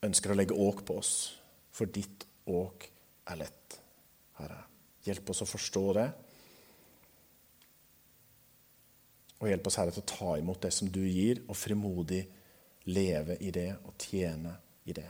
ønsker 0.05 0.33
å 0.33 0.37
legge 0.37 0.57
åk 0.57 0.83
på 0.89 0.97
oss, 1.01 1.15
for 1.73 1.89
ditt 1.93 2.27
åk 2.51 2.89
er 3.31 3.41
lett, 3.41 3.79
Herre. 4.41 4.65
Hjelp 5.07 5.31
oss 5.33 5.45
å 5.45 5.49
forstå 5.49 5.85
det. 5.97 6.09
Og 9.41 9.49
hjelp 9.49 9.71
oss, 9.71 9.79
Herre, 9.81 9.95
til 9.95 10.05
å 10.05 10.11
ta 10.11 10.35
imot 10.41 10.61
det 10.67 10.73
som 10.77 10.91
du 10.93 11.01
gir, 11.07 11.41
og 11.47 11.57
frimodig 11.57 12.25
leve 12.89 13.37
i 13.41 13.51
det 13.55 13.69
og 13.85 13.95
tjene 14.01 14.55
i 14.85 14.95
det. 14.97 15.09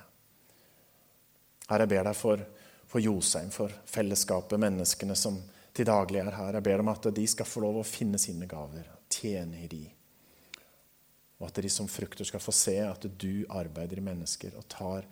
Herre, 1.70 1.86
jeg 1.86 1.92
ber 1.92 2.08
deg 2.08 2.18
for, 2.18 2.42
for 2.90 3.02
Josheim, 3.04 3.50
for 3.54 3.72
fellesskapet, 3.86 4.58
menneskene 4.60 5.14
som 5.16 5.38
til 5.76 5.86
daglig 5.86 6.22
er 6.24 6.34
her. 6.34 6.58
Jeg 6.58 6.66
ber 6.66 6.82
om 6.82 6.90
at 6.90 7.10
de 7.14 7.26
skal 7.30 7.46
få 7.46 7.62
lov 7.62 7.80
å 7.80 7.86
finne 7.86 8.18
sine 8.18 8.48
gaver, 8.50 8.88
tjene 9.10 9.62
i 9.62 9.68
de. 9.70 9.84
Og 11.38 11.46
at 11.48 11.62
de 11.62 11.70
som 11.72 11.88
frukter 11.88 12.26
skal 12.26 12.42
få 12.42 12.52
se 12.52 12.76
at 12.84 13.06
du 13.06 13.46
arbeider 13.48 14.02
i 14.02 14.08
mennesker 14.10 14.58
og 14.58 14.66
tar 14.68 15.06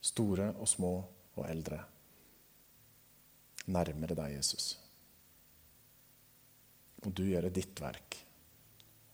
store 0.00 0.52
og 0.60 0.68
små 0.68 0.92
og 1.38 1.48
eldre 1.48 1.80
nærmere 3.70 4.16
deg, 4.18 4.36
Jesus. 4.38 4.74
Og 7.04 7.12
du 7.16 7.24
gjør 7.30 7.48
ditt 7.54 7.80
verk, 7.80 8.18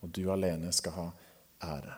og 0.03 0.11
du 0.13 0.25
alene 0.33 0.73
skal 0.75 0.95
ha 0.97 1.07
ære. 1.69 1.95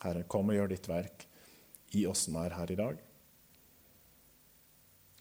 Herre, 0.00 0.24
kom 0.24 0.50
og 0.50 0.56
gjør 0.56 0.72
ditt 0.72 0.88
verk 0.88 1.26
i 1.98 2.06
oss 2.08 2.26
som 2.26 2.38
er 2.40 2.56
her 2.56 2.72
i 2.72 2.78
dag. 2.78 3.00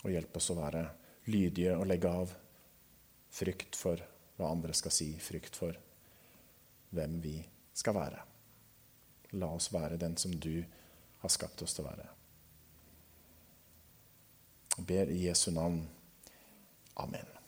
Og 0.06 0.14
hjelp 0.14 0.38
oss 0.40 0.52
å 0.54 0.60
være 0.60 0.84
lydige 1.30 1.76
og 1.76 1.88
legge 1.90 2.12
av 2.22 2.34
frykt 3.36 3.78
for 3.78 4.02
hva 4.40 4.52
andre 4.54 4.76
skal 4.78 4.94
si, 4.96 5.12
frykt 5.20 5.58
for 5.60 5.76
hvem 6.96 7.20
vi 7.22 7.36
skal 7.76 7.98
være. 7.98 8.22
La 9.38 9.52
oss 9.54 9.70
være 9.74 10.00
den 10.02 10.16
som 10.18 10.34
du 10.34 10.64
har 11.20 11.34
skapt 11.34 11.62
oss 11.62 11.76
til 11.76 11.86
å 11.86 11.90
være. 11.90 12.08
Jeg 14.78 14.88
ber 14.88 15.12
i 15.12 15.26
Jesu 15.26 15.52
navn. 15.52 15.84
Amen. 17.04 17.39